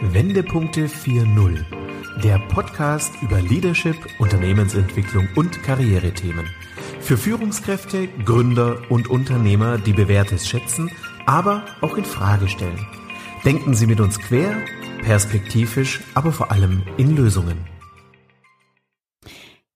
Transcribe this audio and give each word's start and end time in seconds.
Wendepunkte 0.00 0.86
4.0, 0.86 1.64
der 2.22 2.38
Podcast 2.38 3.12
über 3.20 3.42
Leadership, 3.42 3.96
Unternehmensentwicklung 4.20 5.28
und 5.34 5.60
Karrierethemen. 5.64 6.46
Für 7.00 7.16
Führungskräfte, 7.16 8.06
Gründer 8.24 8.80
und 8.90 9.10
Unternehmer, 9.10 9.76
die 9.76 9.92
Bewährtes 9.92 10.46
schätzen, 10.46 10.88
aber 11.26 11.64
auch 11.80 11.96
in 11.96 12.04
Frage 12.04 12.48
stellen. 12.48 12.86
Denken 13.44 13.74
Sie 13.74 13.88
mit 13.88 13.98
uns 13.98 14.20
quer, 14.20 14.64
perspektivisch, 15.02 16.00
aber 16.14 16.30
vor 16.30 16.52
allem 16.52 16.84
in 16.96 17.16
Lösungen. 17.16 17.66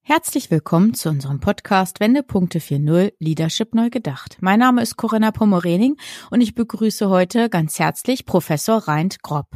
Herzlich 0.02 0.52
willkommen 0.52 0.95
zu 0.95 1.09
unserem 1.09 1.41
Podcast 1.41 1.98
Wendepunkte 1.98 2.61
4.0 2.61 3.12
Leadership 3.18 3.75
neu 3.75 3.91
gedacht. 3.91 4.36
Mein 4.41 4.61
Name 4.61 4.82
ist 4.82 4.96
Corinna 4.96 5.32
Pomorening 5.32 5.96
und 6.30 6.41
ich 6.41 6.54
begrüße 6.54 7.09
heute 7.09 7.50
ganz 7.50 7.80
herzlich 7.80 8.25
Professor 8.25 8.86
Reint 8.86 9.20
Grob. 9.23 9.46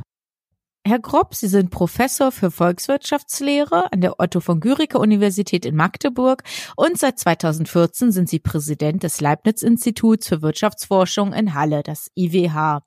Herr 0.87 1.01
Grob, 1.01 1.35
Sie 1.35 1.49
sind 1.49 1.71
Professor 1.71 2.31
für 2.31 2.53
Volkswirtschaftslehre 2.53 3.93
an 3.93 4.03
der 4.03 4.21
Otto 4.21 4.39
von 4.39 4.61
Guericke 4.61 5.01
Universität 5.01 5.67
in 5.67 5.75
Magdeburg 5.75 6.45
und 6.77 6.97
seit 6.97 7.19
2014 7.19 8.13
sind 8.13 8.29
Sie 8.29 8.39
Präsident 8.39 9.03
des 9.03 9.21
Leibniz 9.21 9.63
Instituts 9.63 10.29
für 10.29 10.43
Wirtschaftsforschung 10.43 11.33
in 11.33 11.55
Halle, 11.55 11.83
das 11.83 12.13
IWH. 12.15 12.83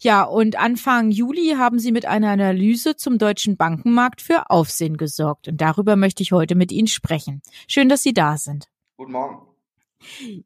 Ja, 0.00 0.22
und 0.22 0.58
Anfang 0.58 1.10
Juli 1.10 1.56
haben 1.58 1.78
Sie 1.78 1.92
mit 1.92 2.06
einer 2.06 2.30
Analyse 2.30 2.96
zum 2.96 3.18
deutschen 3.18 3.58
Bankenmarkt 3.58 4.22
für 4.22 4.48
Aufsehen 4.48 4.96
gesorgt 4.96 5.46
und 5.46 5.60
darüber 5.60 5.96
möchte 5.96 6.22
ich 6.22 6.32
heute 6.32 6.54
mit 6.54 6.72
Ihnen 6.72 6.88
sprechen. 6.88 7.42
Schön, 7.68 7.90
dass 7.90 8.02
Sie 8.02 8.14
da 8.14 8.38
sind. 8.38 8.68
Guten 8.96 9.12
Morgen. 9.12 9.53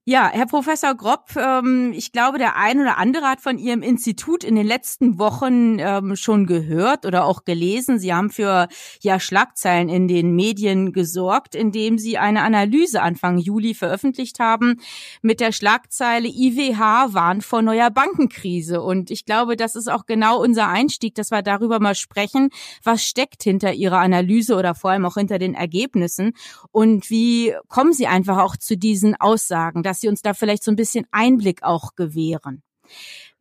Ja, 0.05 0.31
Herr 0.33 0.47
Professor 0.47 0.95
Grob, 0.95 1.37
ähm, 1.37 1.93
ich 1.95 2.13
glaube, 2.13 2.39
der 2.39 2.57
ein 2.57 2.81
oder 2.81 2.99
andere 2.99 3.27
hat 3.27 3.41
von 3.41 3.59
Ihrem 3.59 3.83
Institut 3.83 4.45
in 4.45 4.57
den 4.57 4.67
letzten 4.67 5.19
Wochen 5.19 5.79
ähm, 5.79 6.17
schon 6.17 6.47
gehört 6.47 7.05
oder 7.05 7.25
auch 7.25 7.45
gelesen. 7.45 7.99
Sie 7.99 8.15
haben 8.15 8.31
für 8.31 8.69
ja 9.01 9.21
Schlagzeilen 9.21 9.89
in 9.89 10.09
den 10.09 10.35
Medien 10.35 10.93
gesorgt, 10.93 11.55
indem 11.55 11.99
Sie 11.99 12.19
eine 12.19 12.43
Analyse 12.43 13.03
Anfang 13.03 13.39
Juli 13.39 13.75
veröffentlicht 13.75 14.41
haben 14.41 14.81
mit 15.23 15.41
der 15.41 15.53
Schlagzeile 15.53 16.29
IWH 16.29 17.13
warnt 17.13 17.45
vor 17.45 17.63
neuer 17.63 17.91
Bankenkrise. 17.91 18.81
Und 18.81 19.11
ich 19.11 19.25
glaube, 19.25 19.57
das 19.57 19.77
ist 19.77 19.91
auch 19.91 20.07
genau 20.07 20.41
unser 20.41 20.69
Einstieg, 20.69 21.15
dass 21.15 21.31
wir 21.31 21.43
darüber 21.43 21.81
mal 21.81 21.95
sprechen, 21.95 22.51
was 22.83 23.05
steckt 23.05 23.43
hinter 23.43 23.73
Ihrer 23.73 23.99
Analyse 23.99 24.57
oder 24.57 24.75
vor 24.75 24.91
allem 24.91 25.05
auch 25.05 25.15
hinter 25.15 25.39
den 25.39 25.55
Ergebnissen 25.55 26.33
und 26.71 27.11
wie 27.11 27.55
kommen 27.69 27.93
Sie 27.93 28.07
einfach 28.07 28.39
auch 28.39 28.57
zu 28.57 28.77
diesen 28.77 29.15
Aussagen 29.21 29.48
Aussagen, 29.49 29.83
dass 29.83 30.01
Sie 30.01 30.09
uns 30.09 30.23
da 30.23 30.35
vielleicht 30.35 30.63
so 30.63 30.71
ein 30.71 30.77
bisschen 30.77 31.07
Einblick 31.11 31.63
auch 31.63 31.95
gewähren. 31.97 32.63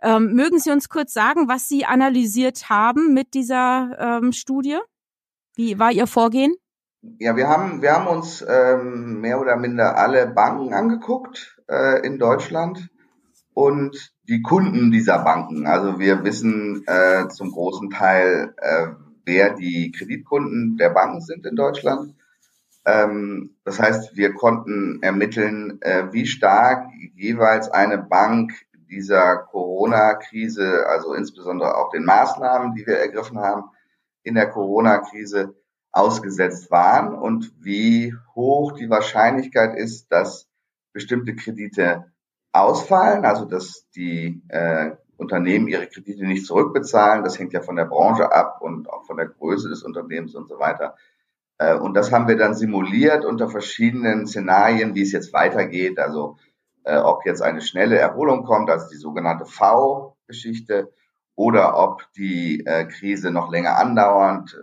Ähm, 0.02 0.34
mögen 0.34 0.60
Sie 0.60 0.72
uns 0.72 0.90
kurz 0.90 1.14
sagen, 1.14 1.48
was 1.48 1.68
Sie 1.68 1.86
analysiert 1.86 2.70
haben 2.70 3.14
mit 3.14 3.34
dieser 3.34 4.22
ähm, 4.22 4.32
Studie? 4.32 4.78
Wie 5.56 5.80
war 5.80 5.92
Ihr 5.92 6.08
Vorgehen? 6.08 6.54
Ja, 7.20 7.36
wir 7.36 7.48
haben, 7.48 7.82
wir 7.82 7.94
haben 7.94 8.08
uns 8.08 8.46
ähm, 8.48 9.22
mehr 9.22 9.40
oder 9.40 9.56
minder 9.58 9.98
alle 9.98 10.28
Banken 10.28 10.74
angeguckt 10.74 11.60
äh, 11.70 12.06
in 12.06 12.20
Deutschland 12.20 12.90
und 13.54 14.14
die 14.28 14.42
Kunden 14.42 14.92
dieser 14.92 15.20
Banken. 15.20 15.68
Also 15.68 16.00
wir 16.00 16.24
wissen 16.24 16.84
äh, 16.86 17.28
zum 17.30 17.52
großen 17.52 17.90
Teil, 17.90 18.54
äh, 18.58 18.88
wer 19.26 19.56
die 19.56 19.92
Kreditkunden 19.92 20.78
der 20.78 20.90
Banken 20.90 21.22
sind 21.22 21.46
in 21.46 21.56
Deutschland. 21.56 22.14
Ähm, 22.88 23.58
das 23.66 23.82
heißt, 23.82 24.16
wir 24.16 24.34
konnten 24.34 25.04
ermitteln, 25.04 25.82
äh, 25.82 26.06
wie 26.14 26.26
stark 26.26 26.88
jeweils 27.16 27.70
eine 27.70 27.98
Bank 27.98 28.54
dieser 28.90 29.36
Corona-Krise, 29.36 30.86
also 30.88 31.14
insbesondere 31.14 31.76
auch 31.76 31.92
den 31.92 32.06
Maßnahmen, 32.06 32.76
die 32.76 32.88
wir 32.88 32.98
ergriffen 32.98 33.40
haben 33.40 33.66
in 34.24 34.36
der 34.36 34.50
Corona-Krise, 34.50 35.54
ausgesetzt 35.92 36.70
waren 36.70 37.14
und 37.14 37.52
wie 37.60 38.14
hoch 38.36 38.74
die 38.74 38.90
Wahrscheinlichkeit 38.90 39.76
ist, 39.76 40.12
dass 40.12 40.48
bestimmte 40.94 41.36
Kredite 41.36 42.06
ausfallen, 42.54 43.26
also 43.26 43.46
dass 43.46 43.90
die 43.96 44.44
äh, 44.50 44.92
Unternehmen 45.18 45.68
ihre 45.68 45.88
Kredite 45.88 46.26
nicht 46.26 46.46
zurückbezahlen. 46.46 47.24
Das 47.24 47.40
hängt 47.40 47.52
ja 47.54 47.62
von 47.62 47.76
der 47.76 47.86
Branche 47.86 48.32
ab 48.32 48.62
und 48.62 48.90
auch 48.90 49.06
von 49.06 49.18
der 49.18 49.28
Größe 49.28 49.70
des 49.70 49.84
Unternehmens 49.84 50.36
und 50.36 50.48
so 50.48 50.60
weiter. 50.60 50.96
Äh, 51.58 51.76
und 51.76 51.94
das 51.94 52.12
haben 52.12 52.28
wir 52.28 52.38
dann 52.38 52.56
simuliert 52.56 53.26
unter 53.26 53.50
verschiedenen 53.50 54.28
Szenarien, 54.28 54.96
wie 54.96 55.02
es 55.02 55.12
jetzt 55.12 55.34
weitergeht. 55.34 56.00
Also 56.00 56.38
äh, 56.84 56.98
ob 56.98 57.26
jetzt 57.26 57.42
eine 57.42 57.62
schnelle 57.62 57.98
Erholung 57.98 58.44
kommt, 58.44 58.70
also 58.70 58.88
die 58.90 58.98
sogenannte 58.98 59.46
V-Geschichte, 59.46 60.94
oder 61.36 61.78
ob 61.78 62.12
die 62.14 62.66
äh, 62.66 62.86
Krise 62.86 63.30
noch 63.30 63.52
länger 63.52 63.78
andauernd 63.78 64.56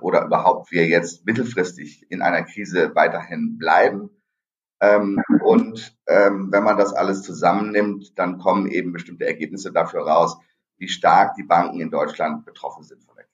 oder 0.00 0.24
überhaupt 0.24 0.70
wir 0.72 0.86
jetzt 0.86 1.26
mittelfristig 1.26 2.10
in 2.10 2.22
einer 2.22 2.42
Krise 2.42 2.94
weiterhin 2.94 3.58
bleiben. 3.58 4.08
Ähm, 4.80 5.22
und 5.42 5.94
ähm, 6.06 6.48
wenn 6.50 6.64
man 6.64 6.78
das 6.78 6.94
alles 6.94 7.22
zusammennimmt, 7.22 8.18
dann 8.18 8.38
kommen 8.38 8.66
eben 8.70 8.92
bestimmte 8.92 9.26
Ergebnisse 9.26 9.72
dafür 9.72 10.06
raus, 10.06 10.38
wie 10.78 10.88
stark 10.88 11.34
die 11.34 11.42
Banken 11.42 11.80
in 11.80 11.90
Deutschland 11.90 12.46
betroffen 12.46 12.82
sind 12.82 13.04
von 13.04 13.16
der 13.16 13.20
Mhm. 13.20 13.29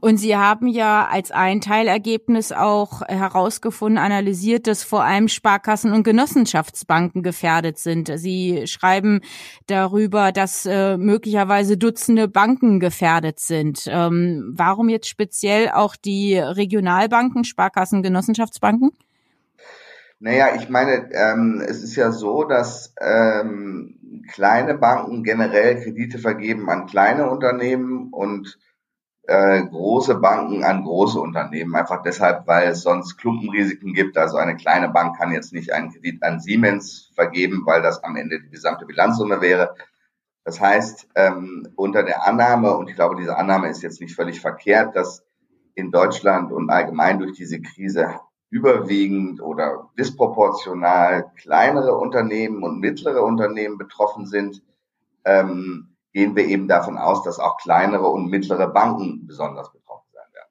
Und 0.00 0.16
Sie 0.16 0.36
haben 0.36 0.66
ja 0.66 1.06
als 1.06 1.30
ein 1.30 1.60
Teilergebnis 1.60 2.50
auch 2.50 3.02
herausgefunden, 3.02 3.98
analysiert, 3.98 4.66
dass 4.66 4.82
vor 4.82 5.04
allem 5.04 5.28
Sparkassen 5.28 5.92
und 5.92 6.02
Genossenschaftsbanken 6.02 7.22
gefährdet 7.22 7.78
sind. 7.78 8.10
Sie 8.16 8.66
schreiben 8.66 9.20
darüber, 9.66 10.32
dass 10.32 10.66
äh, 10.66 10.96
möglicherweise 10.96 11.76
Dutzende 11.76 12.26
Banken 12.26 12.80
gefährdet 12.80 13.38
sind. 13.38 13.84
Ähm, 13.86 14.52
warum 14.56 14.88
jetzt 14.88 15.08
speziell 15.08 15.70
auch 15.70 15.94
die 15.94 16.36
Regionalbanken, 16.36 17.44
Sparkassen, 17.44 18.02
Genossenschaftsbanken? 18.02 18.90
Naja, 20.18 20.48
ich 20.56 20.68
meine, 20.68 21.08
ähm, 21.12 21.62
es 21.66 21.82
ist 21.82 21.96
ja 21.96 22.10
so, 22.10 22.44
dass 22.44 22.94
ähm, 23.00 24.24
kleine 24.32 24.74
Banken 24.74 25.22
generell 25.22 25.80
Kredite 25.80 26.18
vergeben 26.18 26.68
an 26.68 26.86
kleine 26.86 27.30
Unternehmen 27.30 28.08
und 28.12 28.58
äh, 29.30 29.64
große 29.64 30.16
Banken 30.16 30.64
an 30.64 30.82
große 30.82 31.20
Unternehmen, 31.20 31.76
einfach 31.76 32.02
deshalb, 32.02 32.48
weil 32.48 32.70
es 32.70 32.82
sonst 32.82 33.16
Klumpenrisiken 33.16 33.94
gibt. 33.94 34.18
Also 34.18 34.38
eine 34.38 34.56
kleine 34.56 34.88
Bank 34.88 35.18
kann 35.18 35.30
jetzt 35.30 35.52
nicht 35.52 35.72
einen 35.72 35.92
Kredit 35.92 36.20
an 36.24 36.40
Siemens 36.40 37.12
vergeben, 37.14 37.62
weil 37.64 37.80
das 37.80 38.02
am 38.02 38.16
Ende 38.16 38.40
die 38.40 38.50
gesamte 38.50 38.86
Bilanzsumme 38.86 39.40
wäre. 39.40 39.76
Das 40.44 40.60
heißt, 40.60 41.10
ähm, 41.14 41.68
unter 41.76 42.02
der 42.02 42.26
Annahme, 42.26 42.76
und 42.76 42.90
ich 42.90 42.96
glaube, 42.96 43.14
diese 43.14 43.36
Annahme 43.36 43.68
ist 43.68 43.82
jetzt 43.82 44.00
nicht 44.00 44.16
völlig 44.16 44.40
verkehrt, 44.40 44.96
dass 44.96 45.22
in 45.76 45.92
Deutschland 45.92 46.50
und 46.50 46.68
allgemein 46.68 47.20
durch 47.20 47.36
diese 47.36 47.62
Krise 47.62 48.18
überwiegend 48.50 49.40
oder 49.40 49.90
disproportional 49.96 51.30
kleinere 51.36 51.94
Unternehmen 51.94 52.64
und 52.64 52.80
mittlere 52.80 53.22
Unternehmen 53.22 53.78
betroffen 53.78 54.26
sind, 54.26 54.60
ähm, 55.24 55.89
gehen 56.12 56.34
wir 56.36 56.44
eben 56.46 56.68
davon 56.68 56.98
aus, 56.98 57.22
dass 57.22 57.38
auch 57.38 57.56
kleinere 57.58 58.08
und 58.08 58.28
mittlere 58.30 58.68
Banken 58.68 59.26
besonders 59.26 59.72
betroffen 59.72 60.08
sein 60.12 60.26
werden. 60.32 60.50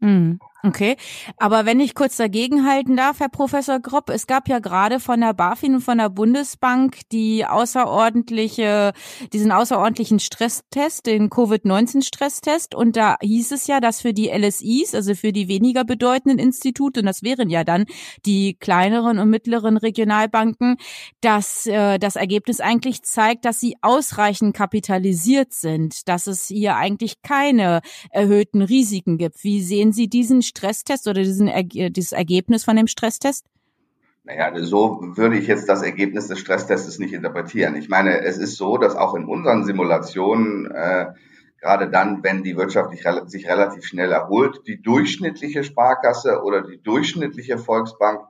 Mhm. 0.00 0.40
Okay, 0.64 0.96
aber 1.36 1.66
wenn 1.66 1.78
ich 1.78 1.94
kurz 1.94 2.16
dagegenhalten 2.16 2.96
darf, 2.96 3.20
Herr 3.20 3.28
Professor 3.28 3.78
Gropp, 3.78 4.10
es 4.10 4.26
gab 4.26 4.48
ja 4.48 4.58
gerade 4.58 4.98
von 4.98 5.20
der 5.20 5.32
BaFin 5.32 5.76
und 5.76 5.82
von 5.82 5.98
der 5.98 6.08
Bundesbank 6.08 6.98
die 7.12 7.46
außerordentliche, 7.46 8.92
diesen 9.32 9.52
außerordentlichen 9.52 10.18
Stresstest, 10.18 11.06
den 11.06 11.30
Covid-19-Stresstest 11.30 12.74
und 12.74 12.96
da 12.96 13.18
hieß 13.20 13.52
es 13.52 13.68
ja, 13.68 13.78
dass 13.78 14.00
für 14.00 14.12
die 14.12 14.30
LSIs, 14.30 14.96
also 14.96 15.14
für 15.14 15.32
die 15.32 15.46
weniger 15.46 15.84
bedeutenden 15.84 16.40
Institute, 16.40 16.98
und 16.98 17.06
das 17.06 17.22
wären 17.22 17.50
ja 17.50 17.62
dann 17.62 17.84
die 18.26 18.54
kleineren 18.54 19.20
und 19.20 19.30
mittleren 19.30 19.76
Regionalbanken, 19.76 20.76
dass 21.20 21.68
äh, 21.68 22.00
das 22.00 22.16
Ergebnis 22.16 22.58
eigentlich 22.58 23.04
zeigt, 23.04 23.44
dass 23.44 23.60
sie 23.60 23.76
ausreichend 23.80 24.56
kapitalisiert 24.56 25.52
sind, 25.52 26.08
dass 26.08 26.26
es 26.26 26.48
hier 26.48 26.74
eigentlich 26.74 27.22
keine 27.22 27.80
erhöhten 28.10 28.60
Risiken 28.60 29.18
gibt. 29.18 29.44
Wie 29.44 29.62
sehen 29.62 29.92
Sie 29.92 30.08
diesen 30.08 30.42
Stresstest 30.48 31.06
oder 31.06 31.22
diesen, 31.22 31.50
dieses 31.92 32.12
Ergebnis 32.12 32.64
von 32.64 32.76
dem 32.76 32.88
Stresstest? 32.88 33.46
Naja, 34.24 34.52
so 34.56 35.00
würde 35.16 35.38
ich 35.38 35.46
jetzt 35.46 35.68
das 35.68 35.82
Ergebnis 35.82 36.28
des 36.28 36.38
Stresstests 36.38 36.98
nicht 36.98 37.14
interpretieren. 37.14 37.76
Ich 37.76 37.88
meine, 37.88 38.20
es 38.20 38.36
ist 38.36 38.56
so, 38.56 38.76
dass 38.76 38.94
auch 38.94 39.14
in 39.14 39.24
unseren 39.24 39.64
Simulationen, 39.64 40.70
äh, 40.70 41.06
gerade 41.60 41.88
dann, 41.88 42.22
wenn 42.22 42.42
die 42.42 42.56
Wirtschaft 42.56 42.90
sich 43.30 43.46
relativ 43.48 43.86
schnell 43.86 44.12
erholt, 44.12 44.66
die 44.66 44.82
durchschnittliche 44.82 45.64
Sparkasse 45.64 46.42
oder 46.42 46.62
die 46.62 46.82
durchschnittliche 46.82 47.56
Volksbank 47.56 48.20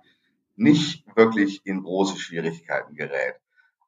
nicht 0.54 1.04
wirklich 1.16 1.62
in 1.64 1.82
große 1.82 2.18
Schwierigkeiten 2.18 2.94
gerät. 2.94 3.34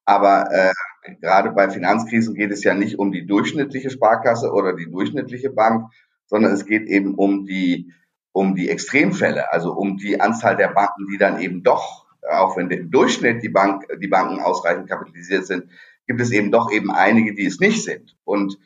Aber 0.05 0.51
äh, 0.51 0.73
gerade 1.21 1.51
bei 1.53 1.71
Finanzkrisen 1.71 2.35
geht 2.35 2.51
es 2.51 2.65
ja 2.65 2.75
nicht 2.75 2.99
um 2.99 3.13
die 3.13 3.27
durchschnittliche 3.27 3.91
Sparkasse 3.91 4.53
oder 4.53 4.75
die 4.75 4.91
durchschnittliche 4.91 5.51
Bank, 5.51 5.93
sondern 6.27 6.53
es 6.53 6.67
geht 6.67 6.89
eben 6.89 7.15
um 7.15 7.47
die 7.47 7.93
um 8.33 8.55
die 8.55 8.69
Extremfälle, 8.69 9.53
also 9.53 9.73
um 9.73 9.97
die 9.97 10.21
Anzahl 10.21 10.57
der 10.57 10.69
Banken, 10.69 11.07
die 11.11 11.19
dann 11.19 11.41
eben 11.41 11.63
doch, 11.63 12.07
auch 12.29 12.57
wenn 12.57 12.71
im 12.71 12.91
Durchschnitt 12.91 13.43
die 13.43 13.49
Bank, 13.49 13.87
die 14.01 14.09
Banken 14.09 14.41
ausreichend 14.41 14.89
kapitalisiert 14.89 15.47
sind, 15.47 15.71
gibt 16.07 16.21
es 16.21 16.31
eben 16.31 16.51
doch 16.51 16.71
eben 16.71 16.91
einige, 16.91 17.35
die 17.35 17.47
es 17.47 17.61
nicht 17.61 17.83
sind. 17.83 18.17
Und 18.25 18.59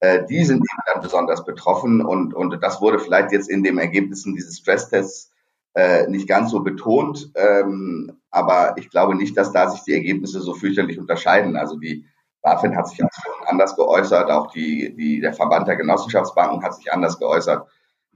äh, 0.00 0.24
die 0.26 0.44
sind 0.44 0.58
eben 0.58 0.82
dann 0.86 1.02
besonders 1.02 1.44
betroffen 1.44 2.00
und, 2.00 2.34
und 2.34 2.62
das 2.62 2.80
wurde 2.80 2.98
vielleicht 2.98 3.32
jetzt 3.32 3.50
in 3.50 3.62
den 3.62 3.78
Ergebnissen 3.78 4.34
dieses 4.34 4.58
Stresstests 4.58 5.30
äh, 5.74 6.06
nicht 6.08 6.26
ganz 6.26 6.50
so 6.50 6.60
betont, 6.60 7.30
ähm, 7.34 8.20
aber 8.30 8.74
ich 8.76 8.90
glaube 8.90 9.14
nicht, 9.14 9.36
dass 9.36 9.52
da 9.52 9.68
sich 9.70 9.82
die 9.82 9.92
Ergebnisse 9.94 10.40
so 10.40 10.54
fürchterlich 10.54 10.98
unterscheiden. 10.98 11.56
Also 11.56 11.78
die 11.78 12.06
BaFin 12.42 12.76
hat 12.76 12.88
sich 12.88 13.00
anders 13.46 13.76
geäußert, 13.76 14.30
auch 14.30 14.50
die, 14.50 14.94
die, 14.96 15.20
der 15.20 15.34
Verband 15.34 15.68
der 15.68 15.76
Genossenschaftsbanken 15.76 16.62
hat 16.62 16.74
sich 16.74 16.92
anders 16.92 17.18
geäußert. 17.18 17.68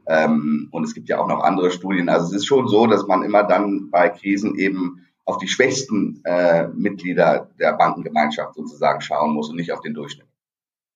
Ähm, 0.06 0.68
und 0.70 0.84
es 0.84 0.94
gibt 0.94 1.08
ja 1.08 1.18
auch 1.18 1.28
noch 1.28 1.42
andere 1.42 1.70
Studien. 1.70 2.08
Also 2.08 2.26
es 2.26 2.32
ist 2.32 2.46
schon 2.46 2.68
so, 2.68 2.86
dass 2.86 3.06
man 3.06 3.22
immer 3.22 3.42
dann 3.42 3.90
bei 3.90 4.08
Krisen 4.08 4.56
eben 4.56 5.06
auf 5.24 5.38
die 5.38 5.48
schwächsten 5.48 6.20
äh, 6.24 6.68
Mitglieder 6.68 7.50
der 7.58 7.72
Bankengemeinschaft 7.74 8.54
sozusagen 8.54 9.00
schauen 9.00 9.32
muss 9.32 9.48
und 9.48 9.56
nicht 9.56 9.72
auf 9.72 9.80
den 9.80 9.94
Durchschnitt. 9.94 10.26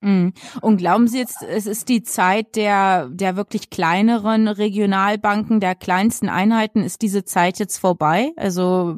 Mhm. 0.01 0.33
Und 0.61 0.77
glauben 0.77 1.09
Sie 1.09 1.19
jetzt, 1.19 1.43
es 1.43 1.67
ist 1.67 1.89
die 1.89 2.03
Zeit 2.03 2.55
der, 2.55 3.09
der 3.09 3.37
wirklich 3.37 3.71
kleineren 3.71 4.47
Regionalbanken, 4.47 5.61
der 5.61 5.75
kleinsten 5.75 6.29
Einheiten, 6.29 6.83
ist 6.83 7.03
diese 7.03 7.25
Zeit 7.25 7.59
jetzt 7.59 7.79
vorbei? 7.79 8.33
Also 8.37 8.97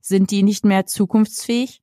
sind 0.00 0.30
die 0.30 0.42
nicht 0.42 0.64
mehr 0.64 0.86
zukunftsfähig? 0.86 1.82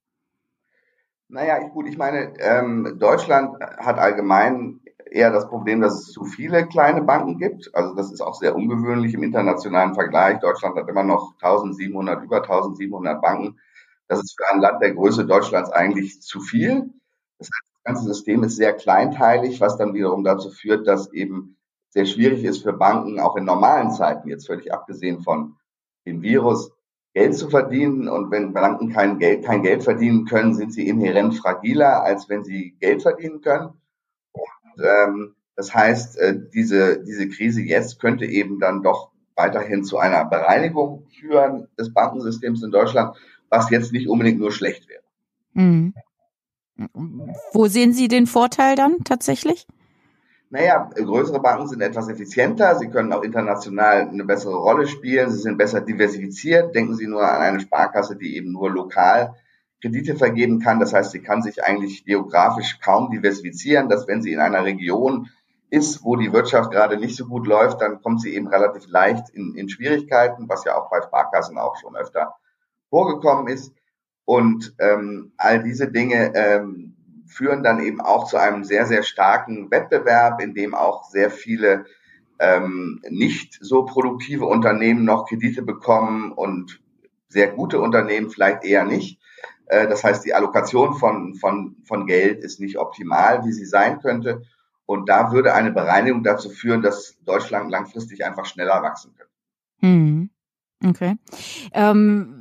Naja, 1.30 1.59
gut, 1.59 1.88
ich 1.88 1.97
meine, 1.97 2.33
ähm, 2.39 2.97
Deutschland 3.00 3.62
hat 3.62 4.00
allgemein 4.00 4.80
eher 5.12 5.31
das 5.31 5.48
Problem, 5.48 5.81
dass 5.81 5.94
es 5.94 6.12
zu 6.12 6.25
viele 6.25 6.68
kleine 6.68 7.01
Banken 7.01 7.38
gibt. 7.38 7.74
Also 7.74 7.95
das 7.95 8.12
ist 8.12 8.21
auch 8.21 8.36
sehr 8.36 8.56
ungewöhnlich 8.56 9.13
im 9.13 9.24
internationalen 9.24 9.94
Vergleich. 9.94 10.39
Deutschland 10.39 10.75
hat 10.75 10.89
immer 10.89 11.04
noch 11.04 11.33
1700, 11.42 12.24
über 12.24 12.38
1700 12.38 13.21
Banken. 13.21 13.59
Das 14.07 14.19
ist 14.19 14.36
für 14.38 14.54
ein 14.54 14.62
Land 14.62 14.81
der 14.81 14.94
Größe 14.94 15.25
Deutschlands 15.25 15.69
eigentlich 15.69 16.21
zu 16.21 16.39
viel. 16.39 16.94
Das 17.39 17.50
ganze 17.83 18.04
System 18.06 18.44
ist 18.44 18.56
sehr 18.56 18.74
kleinteilig, 18.74 19.62
was 19.62 19.77
dann 19.77 19.94
wiederum 19.94 20.24
dazu 20.24 20.50
führt, 20.50 20.88
dass 20.88 21.12
eben 21.13 21.57
sehr 21.89 22.06
schwierig 22.06 22.44
ist 22.44 22.63
für 22.63 22.74
Banken, 22.74 23.19
auch 23.19 23.36
in 23.36 23.45
normalen 23.45 23.92
Zeiten, 23.92 24.30
jetzt 24.30 24.48
völlig 24.48 24.74
abgesehen 24.74 25.21
von 25.21 25.57
dem 26.06 26.21
Virus, 26.21 26.71
Geld 27.13 27.36
zu 27.36 27.50
verdienen. 27.50 28.07
Und 28.07 28.30
wenn 28.30 28.54
Banken 28.54 28.92
kein 28.92 29.19
Geld, 29.19 29.45
kein 29.45 29.63
Geld 29.63 29.83
verdienen 29.83 30.25
können, 30.25 30.54
sind 30.54 30.74
sie 30.74 30.88
inhärent 30.88 31.36
fragiler, 31.36 32.04
als 32.04 32.30
wenn 32.30 32.44
sie 32.44 32.75
Geld 32.80 33.01
verdienen 33.01 33.42
können. 33.42 33.81
Und, 34.77 34.85
ähm, 34.85 35.35
das 35.56 35.74
heißt, 35.74 36.18
äh, 36.18 36.39
diese, 36.53 37.03
diese 37.03 37.27
Krise 37.29 37.62
jetzt 37.62 38.00
könnte 38.00 38.25
eben 38.25 38.59
dann 38.59 38.83
doch 38.83 39.12
weiterhin 39.35 39.83
zu 39.83 39.97
einer 39.97 40.25
Bereinigung 40.25 41.07
führen 41.19 41.68
des 41.77 41.94
Bankensystems 41.94 42.63
in 42.63 42.71
Deutschland, 42.71 43.15
was 43.50 43.69
jetzt 43.69 43.91
nicht 43.91 44.07
unbedingt 44.07 44.39
nur 44.39 44.51
schlecht 44.51 44.88
wäre. 44.88 45.03
Mhm. 45.53 45.94
Wo 47.53 47.68
sehen 47.68 47.94
Sie 47.94 48.07
den 48.07 48.27
Vorteil 48.27 48.75
dann 48.75 49.03
tatsächlich? 49.03 49.65
Naja, 50.50 50.89
größere 50.95 51.41
Banken 51.41 51.68
sind 51.68 51.81
etwas 51.81 52.07
effizienter, 52.07 52.75
sie 52.75 52.88
können 52.88 53.12
auch 53.12 53.23
international 53.23 54.07
eine 54.07 54.23
bessere 54.23 54.56
Rolle 54.56 54.88
spielen, 54.88 55.30
sie 55.30 55.39
sind 55.39 55.57
besser 55.57 55.81
diversifiziert. 55.81 56.73
Denken 56.73 56.95
Sie 56.95 57.06
nur 57.06 57.21
an 57.21 57.41
eine 57.41 57.59
Sparkasse, 57.59 58.15
die 58.15 58.38
eben 58.38 58.53
nur 58.53 58.71
lokal 58.71 59.35
Kredite 59.81 60.15
vergeben 60.15 60.59
kann. 60.59 60.79
Das 60.79 60.94
heißt, 60.94 61.12
sie 61.12 61.21
kann 61.21 61.41
sich 61.41 61.63
eigentlich 61.63 62.06
geografisch 62.06 62.79
kaum 62.79 63.12
diversifizieren, 63.12 63.89
dass 63.89 64.07
wenn 64.07 64.21
sie 64.21 64.33
in 64.33 64.39
einer 64.39 64.63
Region 64.63 65.29
ist, 65.69 66.03
wo 66.03 66.15
die 66.15 66.31
Wirtschaft 66.31 66.71
gerade 66.71 66.97
nicht 66.97 67.15
so 67.15 67.25
gut 67.25 67.45
läuft, 67.45 67.81
dann 67.81 68.01
kommt 68.01 68.21
sie 68.21 68.33
eben 68.33 68.47
relativ 68.47 68.88
leicht 68.88 69.29
in, 69.29 69.56
in 69.56 69.69
Schwierigkeiten, 69.69 70.47
was 70.47 70.63
ja 70.63 70.75
auch 70.75 70.89
bei 70.89 71.01
Sparkassen 71.01 71.57
auch 71.57 71.77
schon 71.77 71.95
öfter 71.95 72.35
vorgekommen 72.89 73.47
ist. 73.47 73.74
Und 74.24 74.75
ähm, 74.79 75.33
all 75.38 75.63
diese 75.63 75.91
Dinge 75.91 76.33
ähm, 76.35 76.95
führen 77.27 77.63
dann 77.63 77.81
eben 77.81 78.01
auch 78.01 78.27
zu 78.27 78.38
einem 78.38 78.63
sehr, 78.63 78.85
sehr 78.85 79.03
starken 79.03 79.69
Wettbewerb, 79.71 80.41
in 80.41 80.53
dem 80.53 80.73
auch 80.73 81.03
sehr 81.06 81.30
viele 81.30 81.85
ähm, 82.39 83.01
nicht 83.09 83.57
so 83.62 83.83
produktive 83.83 84.45
Unternehmen 84.45 85.06
noch 85.06 85.27
Kredite 85.27 85.62
bekommen 85.62 86.31
und 86.31 86.81
sehr 87.30 87.50
gute 87.50 87.80
Unternehmen 87.80 88.30
vielleicht 88.30 88.63
eher 88.63 88.85
nicht. 88.85 89.19
Äh, 89.68 89.88
das 89.88 90.04
heißt, 90.04 90.25
die 90.25 90.34
Allokation 90.34 90.94
von, 90.96 91.36
von, 91.36 91.78
von 91.84 92.06
Geld 92.08 92.44
ist 92.44 92.60
nicht 92.60 92.78
optimal, 92.78 93.46
wie 93.46 93.52
sie 93.52 93.66
sein 93.66 94.00
könnte. 94.00 94.44
Und 94.86 95.10
da 95.10 95.31
würde 95.31 95.54
eine 95.54 95.72
Bereinigung 95.72 96.24
dazu 96.24 96.50
führen, 96.50 96.81
dass 96.81 97.18
Deutschland 97.25 97.69
langfristig 97.69 98.25
einfach 98.25 98.46
schneller 98.46 98.81
wachsen 98.81 99.14
könnte. 99.16 99.34
Hm. 99.80 100.30
Okay. 100.86 101.16
Ähm, 101.74 102.38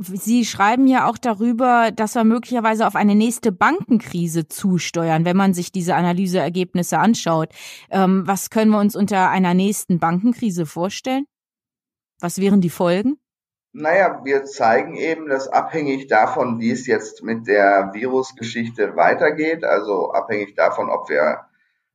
Sie 0.00 0.44
schreiben 0.44 0.86
ja 0.86 1.08
auch 1.08 1.18
darüber, 1.18 1.90
dass 1.90 2.14
wir 2.14 2.22
möglicherweise 2.22 2.86
auf 2.86 2.94
eine 2.94 3.16
nächste 3.16 3.50
Bankenkrise 3.50 4.46
zusteuern, 4.46 5.24
wenn 5.24 5.36
man 5.36 5.54
sich 5.54 5.72
diese 5.72 5.96
Analyseergebnisse 5.96 6.98
anschaut. 6.98 7.48
Ähm, 7.90 8.22
was 8.24 8.50
können 8.50 8.70
wir 8.70 8.78
uns 8.78 8.94
unter 8.94 9.28
einer 9.30 9.54
nächsten 9.54 9.98
Bankenkrise 9.98 10.66
vorstellen? 10.66 11.24
Was 12.20 12.38
wären 12.38 12.60
die 12.60 12.70
Folgen? 12.70 13.18
Naja, 13.72 14.22
wir 14.24 14.44
zeigen 14.44 14.96
eben, 14.96 15.28
dass 15.28 15.48
abhängig 15.48 16.06
davon, 16.06 16.58
wie 16.58 16.70
es 16.70 16.86
jetzt 16.86 17.22
mit 17.22 17.46
der 17.46 17.90
Virusgeschichte 17.92 18.96
weitergeht, 18.96 19.62
also 19.62 20.12
abhängig 20.12 20.54
davon, 20.54 20.88
ob 20.88 21.08
wir 21.10 21.44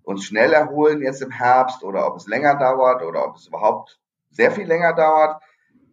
uns 0.04 0.24
schnell 0.26 0.54
erholen 0.54 1.02
jetzt 1.02 1.22
im 1.22 1.32
Herbst 1.32 1.84
oder 1.84 2.06
ob 2.08 2.18
es 2.18 2.28
länger 2.28 2.56
dauert 2.56 3.02
oder 3.02 3.28
ob 3.28 3.38
es 3.38 3.48
überhaupt 3.48 4.00
sehr 4.30 4.52
viel 4.52 4.66
länger 4.66 4.94
dauert, 4.94 5.42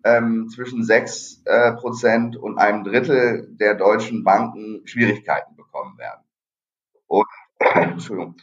ähm, 0.04 0.48
zwischen 0.48 0.84
sechs 0.84 1.42
äh, 1.44 1.72
Prozent 1.72 2.36
und 2.36 2.58
einem 2.58 2.84
Drittel 2.84 3.48
der 3.50 3.74
deutschen 3.74 4.24
Banken 4.24 4.86
Schwierigkeiten 4.86 5.56
bekommen 5.56 5.96
werden. 5.98 6.22
Und, 7.06 7.26
Entschuldigung. 7.58 8.36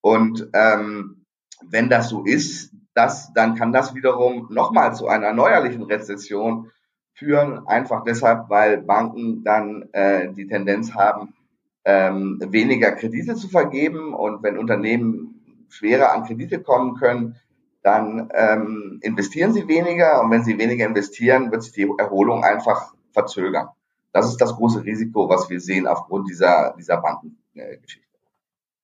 Und 0.00 0.48
ähm, 0.52 1.24
wenn 1.62 1.88
das 1.88 2.08
so 2.08 2.24
ist, 2.24 2.72
das, 2.94 3.32
dann 3.32 3.54
kann 3.56 3.72
das 3.72 3.94
wiederum 3.94 4.48
nochmal 4.50 4.94
zu 4.94 5.08
einer 5.08 5.32
neuerlichen 5.32 5.82
Rezession 5.82 6.70
führen, 7.24 7.66
einfach 7.66 8.04
deshalb, 8.04 8.50
weil 8.50 8.82
Banken 8.82 9.42
dann 9.44 9.88
äh, 9.92 10.32
die 10.32 10.46
Tendenz 10.46 10.94
haben, 10.94 11.34
ähm, 11.84 12.40
weniger 12.50 12.92
Kredite 12.92 13.34
zu 13.34 13.48
vergeben 13.48 14.14
und 14.14 14.42
wenn 14.42 14.58
Unternehmen 14.58 15.66
schwerer 15.68 16.12
an 16.12 16.24
Kredite 16.24 16.62
kommen 16.62 16.96
können, 16.96 17.36
dann 17.82 18.30
ähm, 18.34 18.98
investieren 19.02 19.52
sie 19.52 19.68
weniger 19.68 20.22
und 20.22 20.30
wenn 20.30 20.44
sie 20.44 20.58
weniger 20.58 20.86
investieren, 20.86 21.50
wird 21.50 21.62
sich 21.62 21.72
die 21.72 21.90
Erholung 21.98 22.42
einfach 22.42 22.94
verzögern. 23.12 23.68
Das 24.12 24.28
ist 24.28 24.40
das 24.40 24.54
große 24.54 24.84
Risiko, 24.84 25.28
was 25.28 25.50
wir 25.50 25.60
sehen 25.60 25.86
aufgrund 25.86 26.28
dieser, 26.28 26.74
dieser 26.78 26.98
Bankengeschichte. 26.98 28.04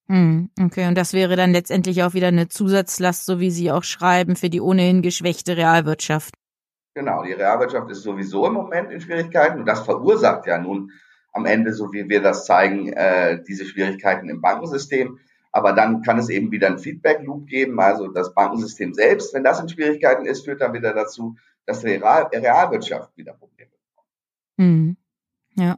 Hm, 0.09 0.51
okay, 0.61 0.89
und 0.89 0.97
das 0.97 1.13
wäre 1.13 1.37
dann 1.37 1.53
letztendlich 1.53 2.03
auch 2.03 2.15
wieder 2.15 2.29
eine 2.29 2.49
Zusatzlast, 2.49 3.27
so 3.27 3.39
wie 3.39 3.53
Sie 3.53 3.71
auch 3.71 3.85
schreiben, 3.85 4.35
für 4.35 4.51
die 4.51 4.61
ohnehin 4.61 5.03
geschwächte 5.03 5.57
Realwirtschaft. 5.57 6.35
Genau, 6.95 7.23
die 7.23 7.33
Realwirtschaft 7.33 7.91
ist 7.91 8.03
sowieso 8.03 8.47
im 8.47 8.55
Moment 8.55 8.91
in 8.91 9.01
Schwierigkeiten 9.01 9.61
und 9.61 9.67
das 9.67 9.81
verursacht 9.81 10.47
ja 10.47 10.59
nun 10.59 10.91
am 11.33 11.47
Ende, 11.47 11.73
so 11.73 11.93
wie 11.93 12.09
wir 12.09 12.21
das 12.21 12.45
zeigen, 12.45 12.93
äh, 12.93 13.43
diese 13.45 13.65
Schwierigkeiten 13.65 14.29
im 14.29 14.41
Bankensystem. 14.41 15.19
Aber 15.53 15.73
dann 15.73 16.03
kann 16.03 16.19
es 16.19 16.29
eben 16.29 16.51
wieder 16.51 16.69
ein 16.69 16.79
Feedback-Loop 16.79 17.47
geben. 17.47 17.79
Also 17.81 18.09
das 18.09 18.35
Bankensystem 18.35 18.95
selbst, 18.95 19.35
wenn 19.35 19.45
das 19.45 19.61
in 19.61 19.69
Schwierigkeiten 19.69 20.27
ist, 20.27 20.45
führt 20.45 20.61
dann 20.61 20.73
wieder 20.73 20.93
dazu, 20.93 21.37
dass 21.67 21.81
die 21.81 21.89
Real 21.89 22.29
Realwirtschaft 22.33 23.17
wieder 23.17 23.35
Probleme 23.35 23.71
bekommt. 23.71 24.09
Mhm. 24.57 24.97
Ja. 25.61 25.77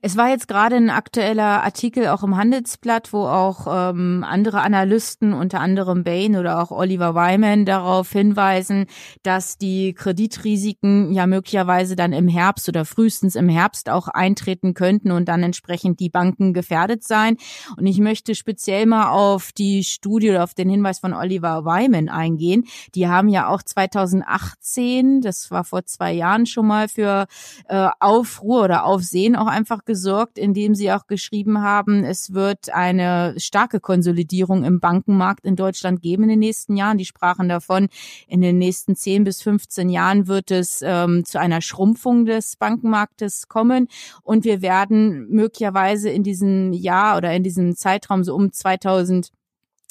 Es 0.00 0.16
war 0.16 0.28
jetzt 0.28 0.46
gerade 0.46 0.76
ein 0.76 0.90
aktueller 0.90 1.64
Artikel 1.64 2.06
auch 2.06 2.22
im 2.22 2.36
Handelsblatt, 2.36 3.12
wo 3.12 3.26
auch 3.26 3.66
ähm, 3.68 4.24
andere 4.24 4.60
Analysten, 4.60 5.32
unter 5.32 5.58
anderem 5.58 6.04
Bain 6.04 6.36
oder 6.36 6.62
auch 6.62 6.70
Oliver 6.70 7.16
Wyman, 7.16 7.64
darauf 7.64 8.12
hinweisen, 8.12 8.86
dass 9.24 9.58
die 9.58 9.94
Kreditrisiken 9.94 11.12
ja 11.12 11.26
möglicherweise 11.26 11.96
dann 11.96 12.12
im 12.12 12.28
Herbst 12.28 12.68
oder 12.68 12.84
frühestens 12.84 13.34
im 13.34 13.48
Herbst 13.48 13.90
auch 13.90 14.06
eintreten 14.06 14.74
könnten 14.74 15.10
und 15.10 15.28
dann 15.28 15.42
entsprechend 15.42 15.98
die 15.98 16.10
Banken 16.10 16.52
gefährdet 16.52 17.02
sein. 17.02 17.36
Und 17.76 17.86
ich 17.86 17.98
möchte 17.98 18.36
speziell 18.36 18.86
mal 18.86 19.10
auf 19.10 19.50
die 19.50 19.82
Studie 19.82 20.30
oder 20.30 20.44
auf 20.44 20.54
den 20.54 20.70
Hinweis 20.70 21.00
von 21.00 21.12
Oliver 21.12 21.64
Wyman 21.64 22.08
eingehen. 22.08 22.64
Die 22.94 23.08
haben 23.08 23.28
ja 23.28 23.48
auch 23.48 23.62
2018, 23.62 25.22
das 25.22 25.50
war 25.50 25.64
vor 25.64 25.84
zwei 25.86 26.12
Jahren 26.12 26.46
schon 26.46 26.68
mal 26.68 26.86
für 26.86 27.26
äh, 27.68 27.88
Aufruhr 27.98 28.62
oder 28.62 28.84
Aufsehen 29.08 29.36
auch 29.36 29.46
einfach 29.46 29.86
gesorgt, 29.86 30.36
indem 30.36 30.74
sie 30.74 30.92
auch 30.92 31.06
geschrieben 31.06 31.62
haben, 31.62 32.04
es 32.04 32.34
wird 32.34 32.68
eine 32.74 33.32
starke 33.38 33.80
Konsolidierung 33.80 34.64
im 34.64 34.80
Bankenmarkt 34.80 35.46
in 35.46 35.56
Deutschland 35.56 36.02
geben 36.02 36.24
in 36.24 36.28
den 36.28 36.38
nächsten 36.40 36.76
Jahren. 36.76 36.98
Die 36.98 37.06
sprachen 37.06 37.48
davon, 37.48 37.88
in 38.26 38.42
den 38.42 38.58
nächsten 38.58 38.96
10 38.96 39.24
bis 39.24 39.40
15 39.40 39.88
Jahren 39.88 40.28
wird 40.28 40.50
es 40.50 40.80
ähm, 40.82 41.24
zu 41.24 41.40
einer 41.40 41.62
Schrumpfung 41.62 42.26
des 42.26 42.56
Bankenmarktes 42.56 43.48
kommen 43.48 43.88
und 44.24 44.44
wir 44.44 44.60
werden 44.60 45.26
möglicherweise 45.30 46.10
in 46.10 46.22
diesem 46.22 46.74
Jahr 46.74 47.16
oder 47.16 47.32
in 47.32 47.42
diesem 47.42 47.76
Zeitraum 47.76 48.24
so 48.24 48.34
um 48.34 48.52
2000 48.52 49.30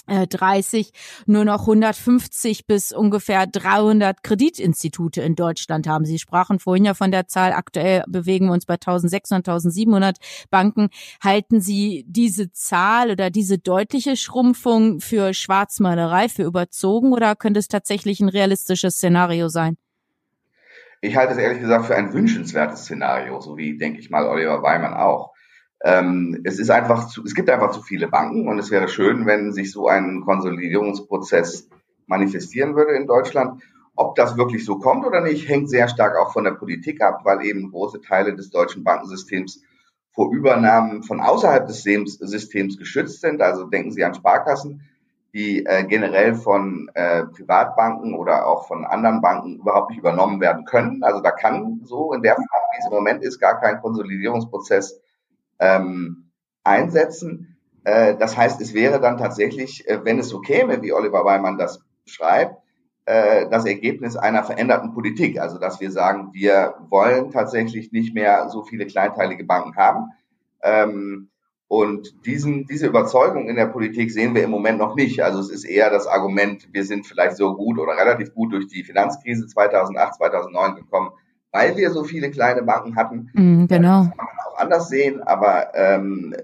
30 0.07 0.91
nur 1.25 1.45
noch 1.45 1.61
150 1.61 2.65
bis 2.65 2.91
ungefähr 2.91 3.45
300 3.45 4.23
Kreditinstitute 4.23 5.21
in 5.21 5.35
Deutschland 5.35 5.87
haben. 5.87 6.05
Sie 6.05 6.19
sprachen 6.19 6.59
vorhin 6.59 6.85
ja 6.85 6.93
von 6.93 7.11
der 7.11 7.27
Zahl. 7.27 7.53
Aktuell 7.53 8.03
bewegen 8.07 8.47
wir 8.47 8.53
uns 8.53 8.65
bei 8.65 8.75
1600, 8.75 9.47
1700 9.47 10.17
Banken. 10.49 10.89
Halten 11.23 11.61
Sie 11.61 12.05
diese 12.07 12.51
Zahl 12.51 13.11
oder 13.11 13.29
diese 13.29 13.57
deutliche 13.57 14.15
Schrumpfung 14.15 14.99
für 14.99 15.33
Schwarzmalerei, 15.33 16.29
für 16.29 16.43
überzogen 16.43 17.13
oder 17.13 17.35
könnte 17.35 17.59
es 17.59 17.67
tatsächlich 17.67 18.19
ein 18.19 18.29
realistisches 18.29 18.95
Szenario 18.95 19.49
sein? 19.49 19.77
Ich 21.01 21.15
halte 21.15 21.33
es 21.33 21.37
ehrlich 21.37 21.59
gesagt 21.59 21.85
für 21.85 21.95
ein 21.95 22.13
wünschenswertes 22.13 22.81
Szenario, 22.81 23.39
so 23.39 23.55
wie, 23.55 23.77
denke 23.77 23.99
ich 23.99 24.09
mal, 24.09 24.25
Oliver 24.25 24.63
Weimann 24.63 24.95
auch. 24.95 25.33
Ähm, 25.83 26.41
es 26.43 26.59
ist 26.59 26.71
einfach 26.71 27.07
zu, 27.07 27.23
es 27.23 27.35
gibt 27.35 27.49
einfach 27.49 27.71
zu 27.71 27.81
viele 27.81 28.07
Banken 28.07 28.47
und 28.47 28.57
es 28.59 28.71
wäre 28.71 28.87
schön, 28.87 29.25
wenn 29.25 29.51
sich 29.53 29.71
so 29.71 29.87
ein 29.87 30.21
Konsolidierungsprozess 30.25 31.69
manifestieren 32.07 32.75
würde 32.75 32.93
in 32.93 33.07
Deutschland. 33.07 33.61
Ob 33.95 34.15
das 34.15 34.37
wirklich 34.37 34.65
so 34.65 34.77
kommt 34.77 35.05
oder 35.05 35.21
nicht, 35.21 35.47
hängt 35.47 35.69
sehr 35.69 35.87
stark 35.87 36.15
auch 36.17 36.33
von 36.33 36.43
der 36.43 36.51
Politik 36.51 37.01
ab, 37.01 37.21
weil 37.23 37.43
eben 37.45 37.71
große 37.71 38.01
Teile 38.01 38.35
des 38.35 38.49
deutschen 38.49 38.83
Bankensystems 38.83 39.61
vor 40.11 40.31
Übernahmen 40.31 41.03
von 41.03 41.19
außerhalb 41.19 41.67
des 41.67 41.83
Systems 41.83 42.77
geschützt 42.77 43.21
sind. 43.21 43.41
Also 43.41 43.65
denken 43.65 43.91
Sie 43.91 44.03
an 44.03 44.15
Sparkassen, 44.15 44.81
die 45.33 45.65
äh, 45.65 45.83
generell 45.83 46.33
von 46.33 46.89
äh, 46.95 47.25
Privatbanken 47.25 48.15
oder 48.15 48.47
auch 48.47 48.67
von 48.67 48.85
anderen 48.85 49.21
Banken 49.21 49.57
überhaupt 49.57 49.91
nicht 49.91 49.99
übernommen 49.99 50.41
werden 50.41 50.65
können. 50.65 51.03
Also 51.03 51.21
da 51.21 51.31
kann 51.31 51.81
so 51.83 52.13
in 52.13 52.23
der 52.23 52.35
Form, 52.35 52.47
wie 52.47 52.79
es 52.79 52.85
im 52.85 52.93
Moment 52.93 53.23
ist, 53.23 53.39
gar 53.39 53.59
kein 53.59 53.79
Konsolidierungsprozess 53.79 54.99
ähm, 55.59 56.31
einsetzen. 56.63 57.57
Äh, 57.83 58.15
das 58.17 58.35
heißt, 58.37 58.61
es 58.61 58.73
wäre 58.73 58.99
dann 58.99 59.17
tatsächlich, 59.17 59.87
äh, 59.87 60.03
wenn 60.03 60.19
es 60.19 60.29
so 60.29 60.39
käme, 60.39 60.81
wie 60.81 60.93
Oliver 60.93 61.23
Weimann 61.25 61.57
das 61.57 61.79
schreibt, 62.05 62.61
äh, 63.05 63.49
das 63.49 63.65
Ergebnis 63.65 64.17
einer 64.17 64.43
veränderten 64.43 64.93
Politik. 64.93 65.39
Also 65.39 65.57
dass 65.57 65.79
wir 65.79 65.91
sagen, 65.91 66.29
wir 66.33 66.75
wollen 66.89 67.31
tatsächlich 67.31 67.91
nicht 67.91 68.13
mehr 68.13 68.49
so 68.49 68.63
viele 68.63 68.85
kleinteilige 68.85 69.45
Banken 69.45 69.75
haben. 69.75 70.11
Ähm, 70.61 71.29
und 71.69 72.25
diesen, 72.25 72.65
diese 72.65 72.87
Überzeugung 72.87 73.49
in 73.49 73.57
der 73.57 73.65
Politik 73.65 74.11
sehen 74.11 74.35
wir 74.35 74.43
im 74.43 74.51
Moment 74.51 74.77
noch 74.77 74.95
nicht. 74.95 75.21
Also 75.21 75.39
es 75.39 75.49
ist 75.49 75.65
eher 75.65 75.89
das 75.89 76.07
Argument, 76.07 76.67
wir 76.71 76.85
sind 76.85 77.05
vielleicht 77.05 77.35
so 77.35 77.55
gut 77.55 77.77
oder 77.77 77.97
relativ 77.97 78.33
gut 78.33 78.53
durch 78.53 78.67
die 78.67 78.83
Finanzkrise 78.83 79.47
2008, 79.47 80.15
2009 80.15 80.75
gekommen, 80.75 81.11
weil 81.51 81.77
wir 81.77 81.91
so 81.91 82.03
viele 82.03 82.31
kleine 82.31 82.63
Banken 82.63 82.95
hatten. 82.95 83.29
Mm, 83.33 83.65
genau. 83.67 84.05
Das 84.05 84.17
kann 84.17 84.25
man 84.25 84.53
auch 84.53 84.57
anders 84.59 84.89
sehen, 84.89 85.21
aber 85.21 85.75
ähm, 85.75 86.35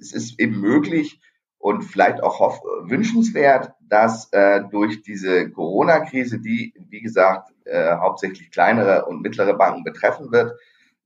es 0.00 0.12
ist 0.12 0.38
eben 0.38 0.60
möglich 0.60 1.20
und 1.58 1.82
vielleicht 1.82 2.22
auch 2.22 2.62
wünschenswert, 2.82 3.72
dass 3.80 4.30
äh, 4.32 4.62
durch 4.70 5.02
diese 5.02 5.50
Corona-Krise, 5.50 6.38
die, 6.38 6.74
wie 6.90 7.00
gesagt, 7.00 7.52
äh, 7.64 7.96
hauptsächlich 7.96 8.50
kleinere 8.50 9.06
und 9.06 9.22
mittlere 9.22 9.54
Banken 9.54 9.84
betreffen 9.84 10.30
wird, 10.30 10.58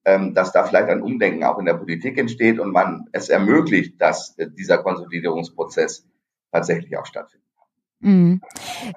ähm, 0.04 0.34
dass 0.34 0.52
da 0.52 0.64
vielleicht 0.64 0.88
ein 0.88 1.02
Umdenken 1.02 1.44
auch 1.44 1.58
in 1.58 1.66
der 1.66 1.74
Politik 1.74 2.18
entsteht 2.18 2.58
und 2.58 2.72
man 2.72 3.08
es 3.12 3.28
ermöglicht, 3.28 4.00
dass 4.00 4.36
äh, 4.38 4.48
dieser 4.50 4.78
Konsolidierungsprozess 4.78 6.06
tatsächlich 6.50 6.96
auch 6.96 7.06
stattfindet. 7.06 7.47
Mhm. 8.00 8.40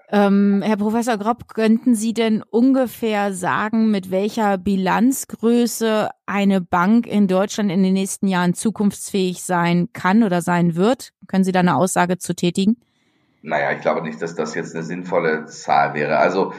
Ähm, 0.09 0.61
Herr 0.63 0.77
Professor 0.77 1.17
Grob, 1.17 1.47
könnten 1.47 1.95
Sie 1.95 2.13
denn 2.13 2.43
ungefähr 2.43 3.33
sagen, 3.33 3.89
mit 3.89 4.11
welcher 4.11 4.57
Bilanzgröße 4.59 6.09
eine 6.27 6.61
Bank 6.61 7.07
in 7.07 7.27
Deutschland 7.27 7.71
in 7.71 7.81
den 7.81 7.93
nächsten 7.93 8.27
Jahren 8.27 8.53
zukunftsfähig 8.53 9.41
sein 9.41 9.89
kann 9.93 10.23
oder 10.23 10.41
sein 10.41 10.75
wird? 10.75 11.13
Können 11.27 11.43
Sie 11.43 11.51
da 11.51 11.61
eine 11.61 11.75
Aussage 11.75 12.19
zu 12.19 12.35
tätigen? 12.35 12.77
Naja, 13.41 13.71
ich 13.71 13.81
glaube 13.81 14.03
nicht, 14.03 14.21
dass 14.21 14.35
das 14.35 14.53
jetzt 14.53 14.75
eine 14.75 14.83
sinnvolle 14.83 15.47
Zahl 15.47 15.95
wäre. 15.95 16.17
Also 16.17 16.53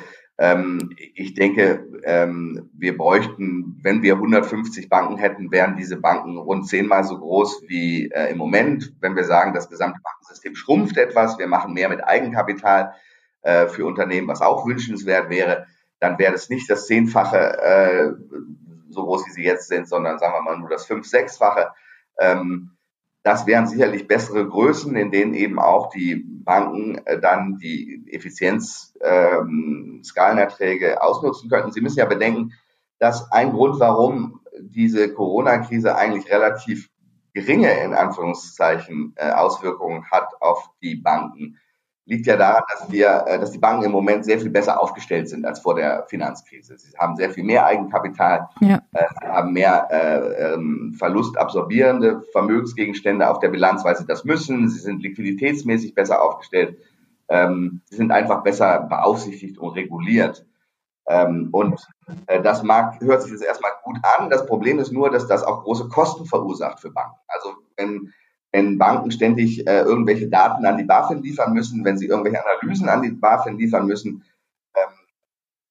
ich 1.14 1.34
denke, 1.34 1.86
ähm, 2.04 2.70
wir 2.72 2.96
bräuchten, 2.96 3.78
wenn 3.82 4.02
wir 4.02 4.14
150 4.14 4.88
Banken 4.88 5.18
hätten, 5.18 5.52
wären 5.52 5.76
diese 5.76 6.00
Banken 6.00 6.38
rund 6.38 6.66
zehnmal 6.66 7.04
so 7.04 7.18
groß 7.18 7.64
wie 7.68 8.10
äh, 8.10 8.30
im 8.30 8.38
Moment. 8.38 8.94
Wenn 9.00 9.14
wir 9.14 9.24
sagen, 9.24 9.54
das 9.54 9.68
gesamte 9.68 10.00
Bankensystem 10.02 10.56
schrumpft 10.56 10.96
etwas, 10.96 11.38
wir 11.38 11.46
machen 11.46 11.74
mehr 11.74 11.88
mit 11.88 12.02
Eigenkapital 12.02 12.94
äh, 13.42 13.66
für 13.68 13.84
Unternehmen, 13.84 14.26
was 14.26 14.40
auch 14.40 14.66
wünschenswert 14.66 15.30
wäre, 15.30 15.66
dann 16.00 16.18
wäre 16.18 16.32
das 16.32 16.48
nicht 16.48 16.68
das 16.68 16.86
Zehnfache 16.86 17.58
äh, 17.62 18.10
so 18.88 19.04
groß, 19.04 19.26
wie 19.26 19.32
sie 19.32 19.44
jetzt 19.44 19.68
sind, 19.68 19.86
sondern 19.86 20.18
sagen 20.18 20.34
wir 20.34 20.42
mal 20.42 20.58
nur 20.58 20.70
das 20.70 20.86
Fünf-, 20.86 21.06
Sechsfache. 21.06 21.68
Ähm, 22.18 22.72
das 23.22 23.46
wären 23.46 23.66
sicherlich 23.66 24.08
bessere 24.08 24.46
Größen, 24.48 24.96
in 24.96 25.10
denen 25.10 25.34
eben 25.34 25.58
auch 25.58 25.90
die 25.90 26.16
Banken 26.16 26.98
äh, 27.06 27.20
dann 27.20 27.58
die 27.58 28.04
Effizienz 28.10 28.94
ähm, 29.00 30.02
ausnutzen 31.00 31.48
könnten. 31.48 31.72
Sie 31.72 31.80
müssen 31.80 31.98
ja 31.98 32.06
bedenken, 32.06 32.52
dass 32.98 33.30
ein 33.30 33.52
Grund, 33.52 33.78
warum 33.80 34.40
diese 34.60 35.12
Corona-Krise 35.12 35.96
eigentlich 35.96 36.30
relativ 36.30 36.88
geringe, 37.32 37.72
in 37.82 37.94
Anführungszeichen, 37.94 39.14
äh, 39.16 39.30
Auswirkungen 39.30 40.10
hat 40.10 40.28
auf 40.40 40.70
die 40.82 40.96
Banken, 40.96 41.58
liegt 42.04 42.26
ja 42.26 42.36
daran, 42.36 42.62
dass 42.72 42.90
wir, 42.90 43.24
äh, 43.26 43.38
dass 43.38 43.52
die 43.52 43.58
Banken 43.58 43.84
im 43.84 43.92
Moment 43.92 44.24
sehr 44.24 44.38
viel 44.38 44.50
besser 44.50 44.80
aufgestellt 44.80 45.28
sind 45.28 45.44
als 45.44 45.60
vor 45.60 45.74
der 45.74 46.04
Finanzkrise. 46.08 46.76
Sie 46.76 46.96
haben 46.98 47.16
sehr 47.16 47.30
viel 47.30 47.44
mehr 47.44 47.64
Eigenkapital, 47.66 48.48
ja. 48.60 48.82
äh, 48.92 49.04
haben 49.26 49.52
mehr 49.52 49.88
äh, 49.90 50.54
ähm, 50.54 50.94
verlustabsorbierende 50.98 52.22
Vermögensgegenstände 52.32 53.28
auf 53.28 53.38
der 53.38 53.48
Bilanz, 53.48 53.84
weil 53.84 53.96
sie 53.96 54.06
das 54.06 54.24
müssen. 54.24 54.68
Sie 54.68 54.80
sind 54.80 55.02
liquiditätsmäßig 55.02 55.94
besser 55.94 56.22
aufgestellt. 56.22 56.78
Ähm, 57.28 57.80
sie 57.84 57.96
sind 57.96 58.10
einfach 58.10 58.42
besser 58.42 58.80
beaufsichtigt 58.80 59.58
und 59.58 59.70
reguliert. 59.70 60.44
Ähm, 61.08 61.48
und 61.52 61.80
äh, 62.26 62.42
das 62.42 62.62
mag, 62.62 63.00
hört 63.00 63.22
sich 63.22 63.32
jetzt 63.32 63.44
erstmal 63.44 63.72
gut 63.84 63.98
an. 64.18 64.28
Das 64.28 64.46
Problem 64.46 64.78
ist 64.78 64.92
nur, 64.92 65.10
dass 65.10 65.26
das 65.26 65.42
auch 65.44 65.62
große 65.62 65.88
Kosten 65.88 66.26
verursacht 66.26 66.80
für 66.80 66.90
Banken. 66.90 67.18
Also 67.28 67.54
wenn 67.76 68.12
wenn 68.52 68.78
Banken 68.78 69.10
ständig 69.10 69.66
äh, 69.66 69.80
irgendwelche 69.80 70.28
Daten 70.28 70.64
an 70.66 70.76
die 70.76 70.84
BaFin 70.84 71.22
liefern 71.22 71.54
müssen, 71.54 71.84
wenn 71.84 71.96
sie 71.96 72.06
irgendwelche 72.06 72.44
Analysen 72.44 72.88
an 72.88 73.02
die 73.02 73.10
BaFin 73.10 73.58
liefern 73.58 73.86
müssen, 73.86 74.22
ähm, 74.76 74.92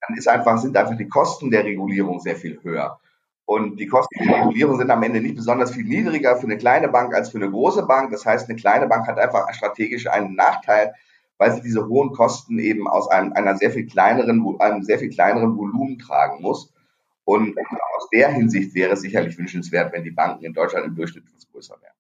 dann 0.02 0.18
ist 0.18 0.28
einfach, 0.28 0.58
sind 0.58 0.76
einfach 0.76 0.98
die 0.98 1.08
Kosten 1.08 1.52
der 1.52 1.64
Regulierung 1.64 2.20
sehr 2.20 2.36
viel 2.36 2.60
höher. 2.64 3.00
Und 3.46 3.78
die 3.80 3.88
Kosten 3.88 4.26
der 4.26 4.40
Regulierung 4.40 4.78
sind 4.78 4.90
am 4.90 5.04
Ende 5.04 5.22
nicht 5.22 5.36
besonders 5.36 5.72
viel 5.72 5.84
niedriger 5.84 6.38
für 6.38 6.48
eine 6.48 6.58
kleine 6.58 6.90
Bank 6.90 7.14
als 7.14 7.30
für 7.30 7.38
eine 7.38 7.52
große 7.52 7.86
Bank. 7.86 8.12
Das 8.12 8.26
heißt, 8.26 8.50
eine 8.50 8.58
kleine 8.58 8.88
Bank 8.88 9.08
hat 9.08 9.20
einfach 9.20 9.54
strategisch 9.54 10.08
einen 10.08 10.36
Nachteil, 10.36 10.94
weil 11.38 11.52
sie 11.54 11.62
diese 11.62 11.88
hohen 11.88 12.14
Kosten 12.14 12.60
eben 12.60 12.88
aus 12.88 13.10
einem, 13.10 13.34
einer 13.34 13.58
sehr 13.58 13.72
viel 13.72 13.86
kleineren, 13.86 14.60
einem 14.60 14.84
sehr 14.84 15.00
viel 15.00 15.10
kleineren 15.10 15.56
Volumen 15.58 16.00
tragen 16.00 16.42
muss. 16.42 16.74
Und 17.26 17.56
aus 17.98 18.10
der 18.12 18.30
Hinsicht 18.30 18.74
wäre 18.74 18.94
es 18.94 19.02
sicherlich 19.02 19.38
wünschenswert, 19.38 19.94
wenn 19.94 20.04
die 20.04 20.12
Banken 20.12 20.46
in 20.46 20.54
Deutschland 20.54 20.88
im 20.88 20.96
Durchschnitt 20.96 21.26
größer 21.52 21.76
wären. 21.82 21.91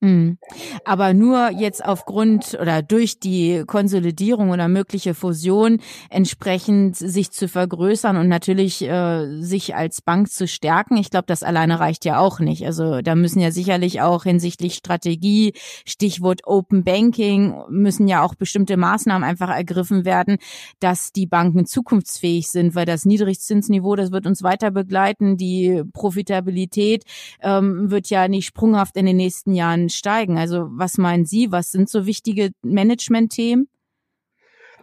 Mhm. 0.00 0.38
Aber 0.84 1.12
nur 1.12 1.50
jetzt 1.50 1.84
aufgrund 1.84 2.56
oder 2.60 2.82
durch 2.82 3.18
die 3.18 3.64
Konsolidierung 3.66 4.50
oder 4.50 4.68
mögliche 4.68 5.12
Fusion 5.12 5.80
entsprechend 6.08 6.96
sich 6.96 7.32
zu 7.32 7.48
vergrößern 7.48 8.16
und 8.16 8.28
natürlich 8.28 8.82
äh, 8.82 9.40
sich 9.40 9.74
als 9.74 10.00
Bank 10.00 10.30
zu 10.30 10.46
stärken. 10.46 10.96
Ich 10.98 11.10
glaube, 11.10 11.26
das 11.26 11.42
alleine 11.42 11.80
reicht 11.80 12.04
ja 12.04 12.20
auch 12.20 12.38
nicht. 12.38 12.64
Also 12.64 13.02
da 13.02 13.16
müssen 13.16 13.40
ja 13.40 13.50
sicherlich 13.50 14.00
auch 14.00 14.22
hinsichtlich 14.22 14.74
Strategie, 14.74 15.52
Stichwort 15.84 16.42
Open 16.44 16.84
Banking, 16.84 17.56
müssen 17.68 18.06
ja 18.06 18.22
auch 18.22 18.36
bestimmte 18.36 18.76
Maßnahmen 18.76 19.28
einfach 19.28 19.50
ergriffen 19.50 20.04
werden, 20.04 20.38
dass 20.78 21.10
die 21.12 21.26
Banken 21.26 21.66
zukunftsfähig 21.66 22.48
sind, 22.48 22.76
weil 22.76 22.86
das 22.86 23.04
Niedrigzinsniveau, 23.04 23.96
das 23.96 24.12
wird 24.12 24.26
uns 24.26 24.44
weiter 24.44 24.70
begleiten. 24.70 25.36
Die 25.36 25.82
Profitabilität 25.92 27.02
ähm, 27.42 27.90
wird 27.90 28.10
ja 28.10 28.28
nicht 28.28 28.46
sprunghaft 28.46 28.96
in 28.96 29.06
den 29.06 29.16
nächsten 29.16 29.54
Jahren 29.54 29.87
steigen. 29.94 30.38
Also 30.38 30.68
was 30.70 30.98
meinen 30.98 31.24
Sie, 31.24 31.52
was 31.52 31.70
sind 31.70 31.88
so 31.88 32.06
wichtige 32.06 32.50
Management-Themen? 32.62 33.68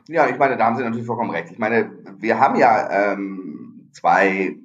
Ja, 0.07 0.27
ich 0.27 0.38
meine, 0.38 0.57
da 0.57 0.65
haben 0.65 0.77
Sie 0.77 0.83
natürlich 0.83 1.07
vollkommen 1.07 1.31
recht. 1.31 1.51
Ich 1.51 1.57
meine, 1.57 1.91
wir 2.19 2.39
haben 2.39 2.55
ja 2.57 3.13
ähm, 3.13 3.89
zwei 3.91 4.55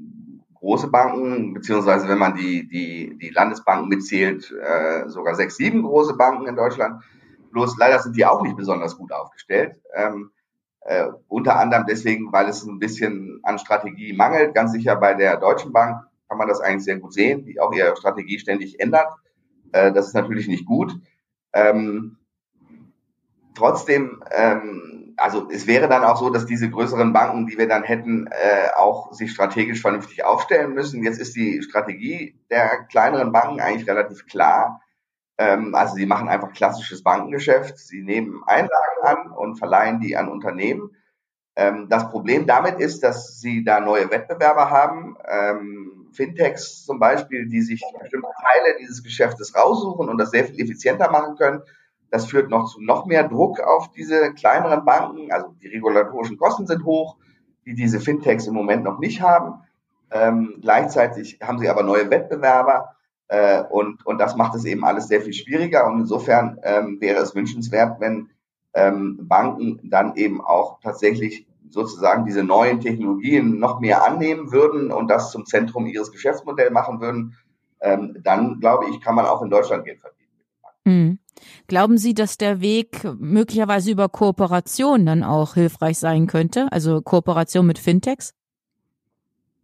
große 0.55 0.89
Banken, 0.89 1.55
beziehungsweise 1.55 2.09
wenn 2.09 2.19
man 2.19 2.35
die, 2.35 2.69
die, 2.69 3.17
die 3.19 3.31
Landesbanken 3.31 3.89
mitzählt, 3.89 4.53
äh, 4.53 5.09
sogar 5.09 5.35
sechs, 5.35 5.57
sieben 5.57 5.83
große 5.83 6.15
Banken 6.15 6.47
in 6.47 6.57
Deutschland. 6.57 7.03
Bloß 7.53 7.79
leider 7.79 7.99
sind 7.99 8.17
die 8.17 8.27
auch 8.27 8.43
nicht 8.43 8.57
besonders 8.57 8.97
gut 8.97 9.13
aufgestellt. 9.13 9.81
Ähm, 9.95 10.31
äh, 10.83 11.09
unter 11.29 11.59
anderem 11.59 11.85
deswegen, 11.89 12.33
weil 12.33 12.49
es 12.49 12.65
ein 12.65 12.79
bisschen 12.79 13.41
an 13.43 13.59
Strategie 13.59 14.13
mangelt. 14.13 14.55
Ganz 14.55 14.73
sicher 14.73 14.97
bei 14.97 15.15
der 15.15 15.39
Deutschen 15.39 15.73
Bank 15.73 16.03
kann 16.29 16.39
man 16.39 16.49
das 16.49 16.61
eigentlich 16.61 16.85
sehr 16.85 16.99
gut 16.99 17.13
sehen, 17.13 17.45
die 17.45 17.59
auch 17.61 17.73
ihre 17.73 17.97
Strategie 17.97 18.39
ständig 18.39 18.79
ändert. 18.81 19.09
Äh, 19.73 19.93
das 19.93 20.09
ist 20.09 20.15
natürlich 20.15 20.49
nicht 20.49 20.67
gut. 20.67 20.93
Ähm, 21.53 22.17
trotzdem, 23.55 24.23
ähm, 24.31 25.15
also 25.17 25.49
es 25.51 25.67
wäre 25.67 25.89
dann 25.89 26.05
auch 26.05 26.17
so, 26.17 26.31
dass 26.31 26.47
diese 26.47 26.71
größeren 26.71 27.13
Banken, 27.13 27.47
die 27.47 27.59
wir 27.59 27.69
dann 27.69 27.83
hätten, 27.83 28.27
äh, 28.29 28.71
auch 28.77 29.13
sich 29.13 29.33
strategisch 29.33 29.81
vernünftig 29.81 30.25
aufstellen 30.25 30.73
müssen. 30.73 31.05
Jetzt 31.05 31.19
ist 31.21 31.37
die 31.37 31.63
Strategie 31.63 32.39
der 32.51 32.85
kleineren 32.85 33.33
Banken 33.33 33.61
eigentlich 33.61 33.89
relativ 33.89 34.27
klar. 34.27 34.81
Ähm, 35.39 35.75
also 35.75 35.95
sie 35.95 36.07
machen 36.07 36.29
einfach 36.29 36.53
klassisches 36.53 37.03
Bankengeschäft. 37.03 37.79
Sie 37.79 38.03
nehmen 38.03 38.43
Einlagen 38.47 39.03
an 39.03 39.31
und 39.33 39.57
verleihen 39.57 40.01
die 40.01 40.17
an 40.17 40.29
Unternehmen. 40.29 40.97
Ähm, 41.57 41.89
das 41.89 42.11
Problem 42.11 42.47
damit 42.47 42.79
ist, 42.79 43.03
dass 43.03 43.41
sie 43.41 43.65
da 43.65 43.81
neue 43.81 44.11
Wettbewerber 44.11 44.71
haben. 44.71 45.17
Ähm, 45.29 46.00
Fintechs 46.13 46.85
zum 46.85 46.99
Beispiel, 46.99 47.49
die 47.49 47.63
sich 47.63 47.83
bestimmte 48.01 48.29
Teile 48.41 48.77
dieses 48.81 49.03
Geschäftes 49.03 49.55
raussuchen 49.55 50.09
und 50.09 50.19
das 50.19 50.31
sehr 50.31 50.45
viel 50.45 50.61
effizienter 50.61 51.11
machen 51.11 51.37
können. 51.37 51.63
Das 52.11 52.27
führt 52.27 52.51
noch 52.51 52.73
zu 52.73 52.81
noch 52.81 53.07
mehr 53.07 53.29
Druck 53.29 53.61
auf 53.61 53.91
diese 53.93 54.35
kleineren 54.35 54.85
Banken. 54.85 55.33
Also 55.33 55.55
die 55.63 55.69
regulatorischen 55.69 56.37
Kosten 56.37 56.67
sind 56.67 56.85
hoch, 56.85 57.17
die 57.65 57.75
diese 57.75 58.01
Fintechs 58.01 58.47
im 58.47 58.55
Moment 58.55 58.85
noch 58.85 58.99
nicht 58.99 59.21
haben. 59.21 59.63
Ähm, 60.11 60.59
gleichzeitig 60.61 61.39
haben 61.41 61.59
sie 61.59 61.69
aber 61.69 61.85
neue 61.85 62.11
Wettbewerber 62.11 62.97
äh, 63.29 63.63
und, 63.63 64.05
und 64.05 64.19
das 64.19 64.35
macht 64.35 64.57
es 64.57 64.65
eben 64.65 64.85
alles 64.85 65.07
sehr 65.07 65.21
viel 65.21 65.33
schwieriger. 65.33 65.87
Und 65.87 66.01
insofern 66.01 66.59
ähm, 66.65 67.01
wäre 67.01 67.21
es 67.21 67.35
wünschenswert, 67.35 68.01
wenn 68.01 68.31
ähm, 68.75 69.19
Banken 69.23 69.81
dann 69.85 70.17
eben 70.17 70.41
auch 70.41 70.81
tatsächlich 70.81 71.47
sozusagen 71.71 72.25
diese 72.25 72.43
neuen 72.43 72.81
Technologien 72.81 73.59
noch 73.59 73.81
mehr 73.81 74.05
annehmen 74.05 74.53
würden 74.53 74.91
und 74.91 75.09
das 75.09 75.31
zum 75.31 75.47
Zentrum 75.47 75.87
ihres 75.87 76.13
Geschäftsmodells 76.13 76.73
machen 76.73 77.01
würden, 77.01 77.37
ähm, 77.81 78.17
dann 78.23 78.61
glaube 78.61 78.87
ich, 78.91 79.01
kann 79.01 79.15
man 79.15 79.27
auch 79.27 79.43
in 79.43 79.51
Deutschland 79.51 79.85
Geld 79.85 80.01
verdienen. 80.01 80.21
Mhm. 80.85 81.19
Glauben 81.69 81.99
Sie, 81.99 82.15
dass 82.15 82.37
der 82.37 82.61
Weg 82.61 83.07
möglicherweise 83.19 83.91
über 83.91 84.09
Kooperation 84.09 85.07
dann 85.07 85.23
auch 85.23 85.55
hilfreich 85.55 85.99
sein 85.99 86.27
könnte? 86.27 86.69
Also 86.71 87.01
Kooperation 87.01 87.67
mit 87.67 87.79
Fintechs? 87.79 88.35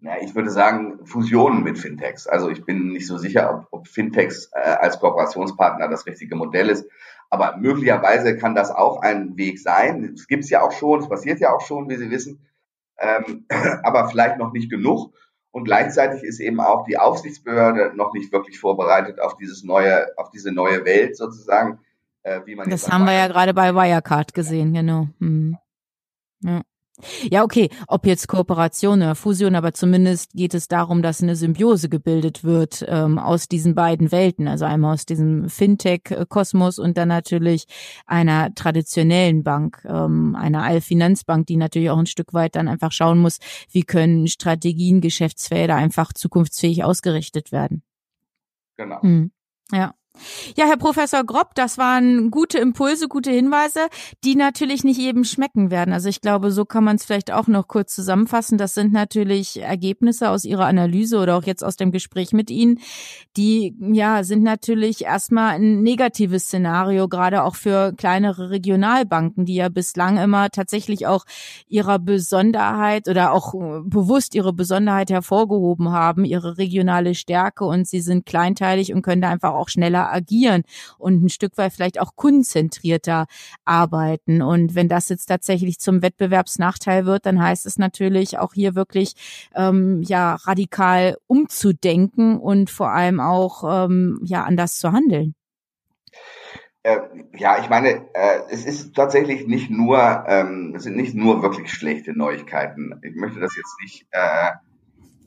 Ja, 0.01 0.17
ich 0.21 0.35
würde 0.35 0.51
sagen 0.51 1.07
Fusionen 1.07 1.63
mit 1.63 1.79
Fintechs. 1.79 2.27
Also 2.27 2.51
ich 2.51 2.65
bin 2.65 2.93
nicht 2.93 3.07
so 3.07 3.17
sicher, 3.17 3.51
ob, 3.51 3.69
ob 3.71 3.89
Fintechs 3.89 4.51
äh, 4.53 4.59
als 4.59 5.01
Kooperationspartner 5.01 5.89
das 5.89 6.07
richtige 6.07 6.37
Modell 6.37 6.69
ist. 6.69 6.87
Aber 7.31 7.57
möglicherweise 7.57 8.37
kann 8.37 8.55
das 8.55 8.71
auch 8.71 9.01
ein 9.03 9.37
Weg 9.37 9.59
sein. 9.59 10.13
Es 10.15 10.29
gibt 10.29 10.45
es 10.45 10.51
ja 10.51 10.63
auch 10.63 10.73
schon, 10.73 11.01
es 11.01 11.09
passiert 11.09 11.41
ja 11.41 11.53
auch 11.53 11.61
schon, 11.61 11.89
wie 11.89 11.97
Sie 11.97 12.11
wissen, 12.11 12.47
ähm, 12.99 13.47
aber 13.83 14.09
vielleicht 14.09 14.39
noch 14.39 14.53
nicht 14.53 14.71
genug. 14.71 15.15
Und 15.51 15.65
gleichzeitig 15.65 16.23
ist 16.23 16.39
eben 16.39 16.61
auch 16.61 16.85
die 16.85 16.99
Aufsichtsbehörde 16.99 17.93
noch 17.97 18.13
nicht 18.13 18.31
wirklich 18.31 18.61
vorbereitet 18.61 19.21
auf 19.21 19.39
dieses 19.39 19.65
neue, 19.65 20.07
auf 20.19 20.31
diese 20.31 20.53
neue 20.53 20.85
Welt 20.85 21.17
sozusagen, 21.17 21.81
äh, 22.23 22.43
wie 22.45 22.55
man. 22.55 22.69
Das 22.69 22.91
haben 22.91 23.07
wir 23.07 23.15
ja 23.15 23.27
gerade 23.27 23.55
bei 23.55 23.75
Wirecard 23.75 24.35
gesehen, 24.35 24.75
genau. 24.75 25.09
Hm. 25.19 25.57
Ja. 26.41 26.61
Ja, 27.31 27.45
okay, 27.45 27.69
ob 27.89 28.07
jetzt 28.07 28.27
Kooperation 28.27 29.03
oder 29.03 29.15
Fusion, 29.15 29.55
aber 29.55 29.75
zumindest 29.75 30.33
geht 30.33 30.55
es 30.55 30.69
darum, 30.69 31.03
dass 31.03 31.23
eine 31.23 31.37
Symbiose 31.37 31.89
gebildet 31.89 32.43
wird 32.43 32.85
ähm, 32.89 33.19
aus 33.19 33.49
diesen 33.49 33.75
beiden 33.75 34.13
Welten, 34.13 34.49
also 34.49 34.65
einmal 34.65 34.95
aus 34.95 35.05
diesem 35.05 35.49
Fintech-Kosmos 35.49 36.79
und 36.79 36.97
dann 36.97 37.09
natürlich 37.09 37.67
einer 38.07 38.55
traditionellen 38.55 39.43
Bank, 39.43 39.85
ähm, 39.87 40.35
einer 40.37 40.63
Allfinanzbank, 40.63 41.47
die 41.47 41.57
natürlich 41.57 41.91
auch 41.91 41.99
ein 41.99 42.07
Stück 42.07 42.33
weit 42.33 42.57
dann 42.57 42.69
einfach 42.69 42.93
schauen 42.93 43.19
muss, 43.19 43.39
wie 43.71 43.83
können 43.83 44.27
Strategien, 44.27 45.01
Geschäftsfelder 45.01 45.77
einfach 45.77 46.13
zukunftsfähig 46.13 46.83
ausgerichtet 46.85 47.53
werden. 47.53 47.83
Genau. 48.77 49.03
Hm. 49.03 49.31
Ja. 49.73 49.95
Ja, 50.57 50.67
Herr 50.67 50.77
Professor 50.77 51.25
Grob, 51.25 51.55
das 51.55 51.79
waren 51.79 52.31
gute 52.31 52.59
Impulse, 52.59 53.09
gute 53.09 53.31
Hinweise, 53.31 53.81
die 54.25 54.37
natürlich 54.37 54.85
nicht 54.85 54.99
jedem 54.99 55.25
schmecken 55.25 55.71
werden. 55.71 55.93
Also 55.93 56.09
ich 56.09 56.21
glaube, 56.21 56.51
so 56.51 56.65
kann 56.65 56.85
man 56.85 56.97
es 56.97 57.05
vielleicht 57.05 57.33
auch 57.33 57.47
noch 57.47 57.69
kurz 57.69 57.95
zusammenfassen. 57.95 58.59
Das 58.59 58.75
sind 58.75 58.93
natürlich 58.93 59.61
Ergebnisse 59.61 60.31
aus 60.31 60.45
Ihrer 60.45 60.67
Analyse 60.67 61.19
oder 61.19 61.37
auch 61.37 61.45
jetzt 61.45 61.65
aus 61.65 61.77
dem 61.77 61.93
Gespräch 61.93 62.33
mit 62.33 62.51
Ihnen, 62.51 62.81
die 63.37 63.75
ja 63.81 64.25
sind 64.25 64.43
natürlich 64.43 65.05
erstmal 65.05 65.57
ein 65.57 65.83
negatives 65.83 66.45
Szenario, 66.45 67.09
gerade 67.09 67.43
auch 67.45 67.55
für 67.55 67.93
kleinere 67.97 68.51
Regionalbanken, 68.51 69.45
die 69.45 69.57
ja 69.57 69.69
bislang 69.69 70.19
immer 70.19 70.51
tatsächlich 70.51 71.07
auch 71.07 71.25
ihrer 71.69 71.99
Besonderheit 71.99 73.09
oder 73.09 73.33
auch 73.33 73.53
bewusst 73.85 74.35
ihre 74.35 74.53
Besonderheit 74.53 75.11
hervorgehoben 75.11 75.93
haben, 75.93 76.25
ihre 76.25 76.59
regionale 76.59 77.15
Stärke 77.15 77.65
und 77.65 77.87
sie 77.87 78.01
sind 78.01 78.27
kleinteilig 78.27 78.93
und 78.93 79.03
können 79.03 79.23
da 79.23 79.31
einfach 79.31 79.55
auch 79.55 79.69
schneller 79.69 80.06
agieren 80.13 80.63
und 80.99 81.25
ein 81.25 81.29
Stück 81.29 81.57
weit 81.59 81.73
vielleicht 81.73 82.01
auch 82.01 82.17
kundenzentrierter 82.17 83.27
arbeiten. 83.65 84.43
Und 84.43 84.75
wenn 84.75 84.89
das 84.89 85.09
jetzt 85.09 85.27
tatsächlich 85.27 85.79
zum 85.79 86.03
Wettbewerbsnachteil 86.03 87.07
wird, 87.07 87.27
dann 87.27 87.43
heißt 87.43 87.67
es 87.67 87.79
natürlich 87.79 88.39
auch 88.39 88.55
hier 88.55 88.75
wirklich 88.75 89.15
ähm, 89.55 90.03
ja 90.03 90.35
radikal 90.35 91.17
umzudenken 91.27 92.39
und 92.39 92.71
vor 92.71 92.91
allem 92.91 93.21
auch 93.21 93.87
ähm, 93.87 94.21
ja 94.25 94.45
anders 94.45 94.79
zu 94.79 94.93
handeln. 94.93 95.35
Äh, 96.87 97.01
ja, 97.37 97.59
ich 97.59 97.69
meine, 97.69 98.07
äh, 98.15 98.43
es 98.49 98.65
ist 98.65 98.95
tatsächlich 98.95 99.49
nicht 99.49 99.71
nur, 99.71 100.25
ähm, 100.29 100.73
es 100.77 100.85
sind 100.85 100.97
nicht 100.97 101.17
nur 101.17 101.43
wirklich 101.43 101.73
schlechte 101.73 102.17
Neuigkeiten. 102.17 103.01
Ich 103.03 103.17
möchte 103.17 103.41
das 103.41 103.57
jetzt 103.57 103.75
nicht 103.83 104.07
äh, 104.13 104.53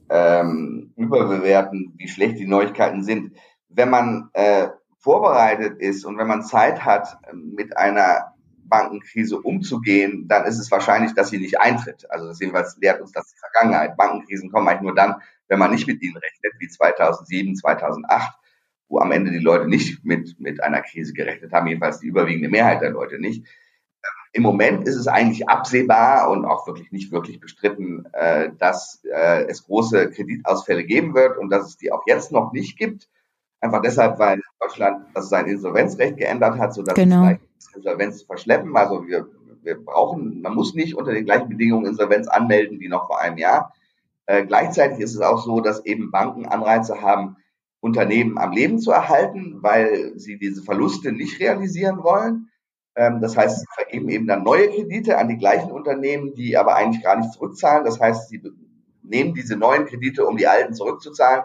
ähm, 0.09 0.93
überbewerten, 0.95 1.93
wie 1.97 2.07
schlecht 2.07 2.39
die 2.39 2.47
Neuigkeiten 2.47 3.03
sind 3.03 3.33
wenn 3.69 3.89
man 3.89 4.29
äh, 4.33 4.69
vorbereitet 4.97 5.79
ist 5.79 6.05
und 6.05 6.17
wenn 6.17 6.27
man 6.27 6.43
Zeit 6.43 6.83
hat, 6.83 7.17
mit 7.33 7.77
einer 7.77 8.33
Bankenkrise 8.69 9.39
umzugehen, 9.39 10.27
dann 10.27 10.45
ist 10.45 10.59
es 10.59 10.71
wahrscheinlich, 10.71 11.13
dass 11.13 11.29
sie 11.29 11.39
nicht 11.39 11.59
eintritt. 11.59 12.09
Also 12.09 12.27
das 12.27 12.39
jedenfalls 12.39 12.77
lehrt 12.77 13.01
uns 13.01 13.11
das 13.11 13.27
die 13.27 13.39
Vergangenheit. 13.39 13.97
Bankenkrisen 13.97 14.51
kommen 14.51 14.67
eigentlich 14.67 14.81
nur 14.81 14.95
dann, 14.95 15.15
wenn 15.47 15.59
man 15.59 15.71
nicht 15.71 15.87
mit 15.87 16.01
ihnen 16.01 16.17
rechnet, 16.17 16.53
wie 16.59 16.67
2007, 16.67 17.55
2008, 17.55 18.35
wo 18.87 18.99
am 18.99 19.11
Ende 19.11 19.31
die 19.31 19.39
Leute 19.39 19.67
nicht 19.67 20.05
mit, 20.05 20.39
mit 20.39 20.63
einer 20.63 20.81
Krise 20.81 21.13
gerechnet 21.13 21.51
haben, 21.51 21.67
jedenfalls 21.67 21.99
die 21.99 22.07
überwiegende 22.07 22.49
Mehrheit 22.49 22.81
der 22.81 22.91
Leute 22.91 23.19
nicht. 23.19 23.45
Im 24.31 24.43
Moment 24.43 24.87
ist 24.87 24.95
es 24.95 25.07
eigentlich 25.07 25.49
absehbar 25.49 26.29
und 26.29 26.45
auch 26.45 26.67
wirklich 26.67 26.91
nicht 26.91 27.11
wirklich 27.11 27.39
bestritten, 27.39 28.05
äh, 28.13 28.51
dass 28.59 29.03
äh, 29.03 29.45
es 29.45 29.63
große 29.63 30.11
Kreditausfälle 30.11 30.83
geben 30.83 31.15
wird 31.15 31.37
und 31.37 31.49
dass 31.49 31.67
es 31.67 31.77
die 31.77 31.91
auch 31.91 32.03
jetzt 32.05 32.31
noch 32.31 32.53
nicht 32.53 32.77
gibt. 32.77 33.09
Einfach 33.61 33.81
deshalb, 33.81 34.19
weil 34.19 34.41
Deutschland 34.59 35.05
also 35.13 35.27
sein 35.27 35.45
Insolvenzrecht 35.47 36.17
geändert 36.17 36.57
hat, 36.57 36.73
sodass 36.73 36.95
genau. 36.95 37.29
es 37.57 37.75
Insolvenz 37.75 38.21
verschleppen. 38.21 38.75
Also 38.75 39.05
wir, 39.05 39.27
wir 39.63 39.83
brauchen, 39.83 40.41
man 40.41 40.55
muss 40.55 40.73
nicht 40.73 40.95
unter 40.95 41.11
den 41.11 41.25
gleichen 41.25 41.49
Bedingungen 41.49 41.85
Insolvenz 41.85 42.27
anmelden 42.27 42.79
wie 42.79 42.87
noch 42.87 43.07
vor 43.07 43.19
einem 43.19 43.37
Jahr. 43.37 43.73
Äh, 44.27 44.45
gleichzeitig 44.45 44.99
ist 44.99 45.13
es 45.13 45.21
auch 45.21 45.43
so, 45.43 45.59
dass 45.59 45.85
eben 45.85 46.11
Banken 46.11 46.45
Anreize 46.45 47.01
haben, 47.01 47.35
Unternehmen 47.81 48.37
am 48.37 48.51
Leben 48.51 48.79
zu 48.79 48.91
erhalten, 48.91 49.57
weil 49.61 50.17
sie 50.17 50.37
diese 50.37 50.63
Verluste 50.63 51.11
nicht 51.11 51.39
realisieren 51.39 52.03
wollen. 52.03 52.49
Ähm, 52.95 53.19
das 53.21 53.35
heißt, 53.35 53.59
sie 53.59 53.65
vergeben 53.73 54.09
eben 54.09 54.27
dann 54.27 54.43
neue 54.43 54.69
Kredite 54.69 55.17
an 55.17 55.27
die 55.27 55.37
gleichen 55.37 55.71
Unternehmen, 55.71 56.33
die 56.33 56.57
aber 56.57 56.75
eigentlich 56.75 57.03
gar 57.03 57.17
nicht 57.17 57.33
zurückzahlen. 57.33 57.83
Das 57.83 57.99
heißt, 57.99 58.29
sie 58.29 58.41
nehmen 59.01 59.33
diese 59.33 59.57
neuen 59.57 59.85
Kredite, 59.85 60.25
um 60.25 60.37
die 60.37 60.47
alten 60.47 60.73
zurückzuzahlen 60.73 61.43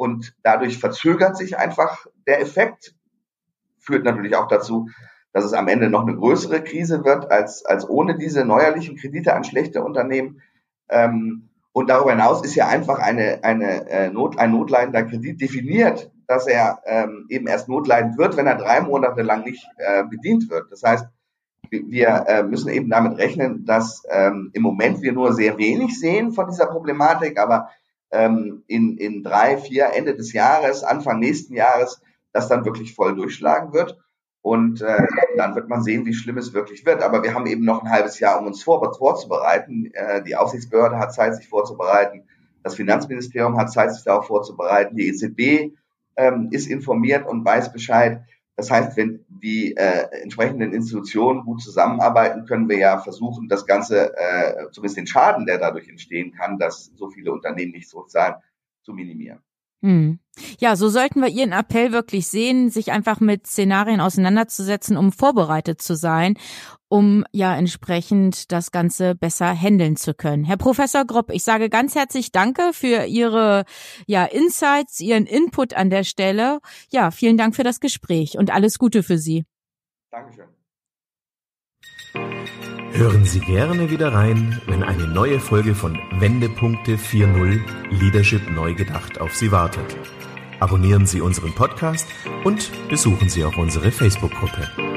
und 0.00 0.34
dadurch 0.42 0.78
verzögert 0.78 1.36
sich 1.36 1.58
einfach 1.58 2.06
der 2.26 2.40
Effekt, 2.40 2.94
führt 3.80 4.02
natürlich 4.02 4.34
auch 4.34 4.48
dazu, 4.48 4.88
dass 5.34 5.44
es 5.44 5.52
am 5.52 5.68
Ende 5.68 5.90
noch 5.90 6.06
eine 6.06 6.16
größere 6.16 6.64
Krise 6.64 7.04
wird 7.04 7.30
als, 7.30 7.66
als 7.66 7.86
ohne 7.86 8.16
diese 8.16 8.46
neuerlichen 8.46 8.96
Kredite 8.96 9.34
an 9.34 9.44
schlechte 9.44 9.84
Unternehmen. 9.84 10.40
Ähm, 10.88 11.50
und 11.72 11.90
darüber 11.90 12.12
hinaus 12.12 12.42
ist 12.42 12.54
ja 12.54 12.66
einfach 12.66 12.98
eine, 12.98 13.44
eine, 13.44 13.90
äh, 13.90 14.08
Not, 14.08 14.38
ein 14.38 14.52
notleidender 14.52 15.02
Kredit 15.02 15.38
definiert, 15.38 16.10
dass 16.26 16.46
er 16.46 16.80
ähm, 16.86 17.26
eben 17.28 17.46
erst 17.46 17.68
notleidend 17.68 18.16
wird, 18.16 18.38
wenn 18.38 18.46
er 18.46 18.56
drei 18.56 18.80
Monate 18.80 19.20
lang 19.20 19.44
nicht 19.44 19.66
äh, 19.76 20.04
bedient 20.04 20.48
wird. 20.48 20.72
Das 20.72 20.82
heißt, 20.82 21.04
wir 21.70 22.24
äh, 22.26 22.42
müssen 22.42 22.70
eben 22.70 22.88
damit 22.88 23.18
rechnen, 23.18 23.66
dass 23.66 24.02
ähm, 24.08 24.48
im 24.54 24.62
Moment 24.62 25.02
wir 25.02 25.12
nur 25.12 25.34
sehr 25.34 25.58
wenig 25.58 26.00
sehen 26.00 26.32
von 26.32 26.48
dieser 26.48 26.68
Problematik, 26.68 27.38
aber 27.38 27.68
ähm, 28.10 28.64
in, 28.66 28.96
in 28.96 29.22
drei, 29.22 29.56
vier, 29.56 29.90
Ende 29.94 30.16
des 30.16 30.32
Jahres, 30.32 30.82
Anfang 30.82 31.18
nächsten 31.18 31.54
Jahres, 31.54 32.02
das 32.32 32.48
dann 32.48 32.64
wirklich 32.64 32.94
voll 32.94 33.14
durchschlagen 33.14 33.72
wird. 33.72 33.98
Und 34.42 34.80
äh, 34.80 35.06
dann 35.36 35.54
wird 35.54 35.68
man 35.68 35.82
sehen, 35.82 36.06
wie 36.06 36.14
schlimm 36.14 36.38
es 36.38 36.54
wirklich 36.54 36.86
wird. 36.86 37.02
Aber 37.02 37.22
wir 37.22 37.34
haben 37.34 37.46
eben 37.46 37.64
noch 37.64 37.82
ein 37.82 37.90
halbes 37.90 38.20
Jahr, 38.20 38.40
um 38.40 38.46
uns 38.46 38.62
vor, 38.62 38.94
vorzubereiten. 38.94 39.90
Äh, 39.92 40.22
die 40.22 40.34
Aufsichtsbehörde 40.34 40.98
hat 40.98 41.12
Zeit, 41.12 41.36
sich 41.36 41.48
vorzubereiten. 41.48 42.24
Das 42.62 42.74
Finanzministerium 42.74 43.58
hat 43.58 43.70
Zeit, 43.70 43.92
sich 43.92 44.04
darauf 44.04 44.26
vorzubereiten. 44.26 44.96
Die 44.96 45.08
EZB 45.08 45.74
ähm, 46.16 46.48
ist 46.52 46.68
informiert 46.68 47.26
und 47.26 47.44
weiß 47.44 47.72
Bescheid. 47.72 48.22
Das 48.60 48.70
heißt, 48.70 48.94
wenn 48.98 49.24
die 49.30 49.74
äh, 49.74 50.06
entsprechenden 50.20 50.74
Institutionen 50.74 51.46
gut 51.46 51.62
zusammenarbeiten, 51.62 52.44
können 52.44 52.68
wir 52.68 52.76
ja 52.76 52.98
versuchen, 52.98 53.48
das 53.48 53.64
Ganze, 53.64 54.14
äh, 54.14 54.70
zumindest 54.70 54.98
den 54.98 55.06
Schaden, 55.06 55.46
der 55.46 55.56
dadurch 55.56 55.88
entstehen 55.88 56.32
kann, 56.32 56.58
dass 56.58 56.92
so 56.94 57.08
viele 57.08 57.32
Unternehmen 57.32 57.72
nicht 57.72 57.88
zurückzahlen, 57.88 58.34
zu 58.82 58.92
minimieren. 58.92 59.40
Hm. 59.82 60.18
Ja, 60.58 60.76
so 60.76 60.88
sollten 60.88 61.20
wir 61.20 61.28
Ihren 61.28 61.52
Appell 61.52 61.92
wirklich 61.92 62.26
sehen, 62.26 62.70
sich 62.70 62.92
einfach 62.92 63.20
mit 63.20 63.46
Szenarien 63.46 64.00
auseinanderzusetzen, 64.00 64.96
um 64.96 65.12
vorbereitet 65.12 65.82
zu 65.82 65.94
sein, 65.96 66.36
um 66.88 67.24
ja 67.32 67.56
entsprechend 67.56 68.52
das 68.52 68.70
Ganze 68.70 69.14
besser 69.14 69.54
handeln 69.54 69.96
zu 69.96 70.14
können. 70.14 70.44
Herr 70.44 70.56
Professor 70.56 71.04
Gropp, 71.04 71.30
ich 71.30 71.44
sage 71.44 71.68
ganz 71.68 71.94
herzlich 71.94 72.32
Danke 72.32 72.72
für 72.72 73.04
Ihre 73.04 73.64
ja, 74.06 74.24
Insights, 74.24 75.00
Ihren 75.00 75.26
Input 75.26 75.74
an 75.74 75.90
der 75.90 76.04
Stelle. 76.04 76.60
Ja, 76.90 77.10
vielen 77.10 77.36
Dank 77.36 77.54
für 77.54 77.64
das 77.64 77.80
Gespräch 77.80 78.38
und 78.38 78.50
alles 78.50 78.78
Gute 78.78 79.02
für 79.02 79.18
Sie. 79.18 79.44
Dankeschön. 80.10 80.59
Hören 83.00 83.24
Sie 83.24 83.40
gerne 83.40 83.88
wieder 83.88 84.12
rein, 84.12 84.60
wenn 84.66 84.82
eine 84.82 85.06
neue 85.06 85.40
Folge 85.40 85.74
von 85.74 85.98
Wendepunkte 86.18 86.96
4.0 86.96 87.62
Leadership 87.98 88.50
neu 88.50 88.74
gedacht 88.74 89.22
auf 89.22 89.34
Sie 89.34 89.50
wartet. 89.50 89.96
Abonnieren 90.58 91.06
Sie 91.06 91.22
unseren 91.22 91.54
Podcast 91.54 92.06
und 92.44 92.70
besuchen 92.90 93.30
Sie 93.30 93.42
auch 93.42 93.56
unsere 93.56 93.90
Facebook-Gruppe. 93.90 94.89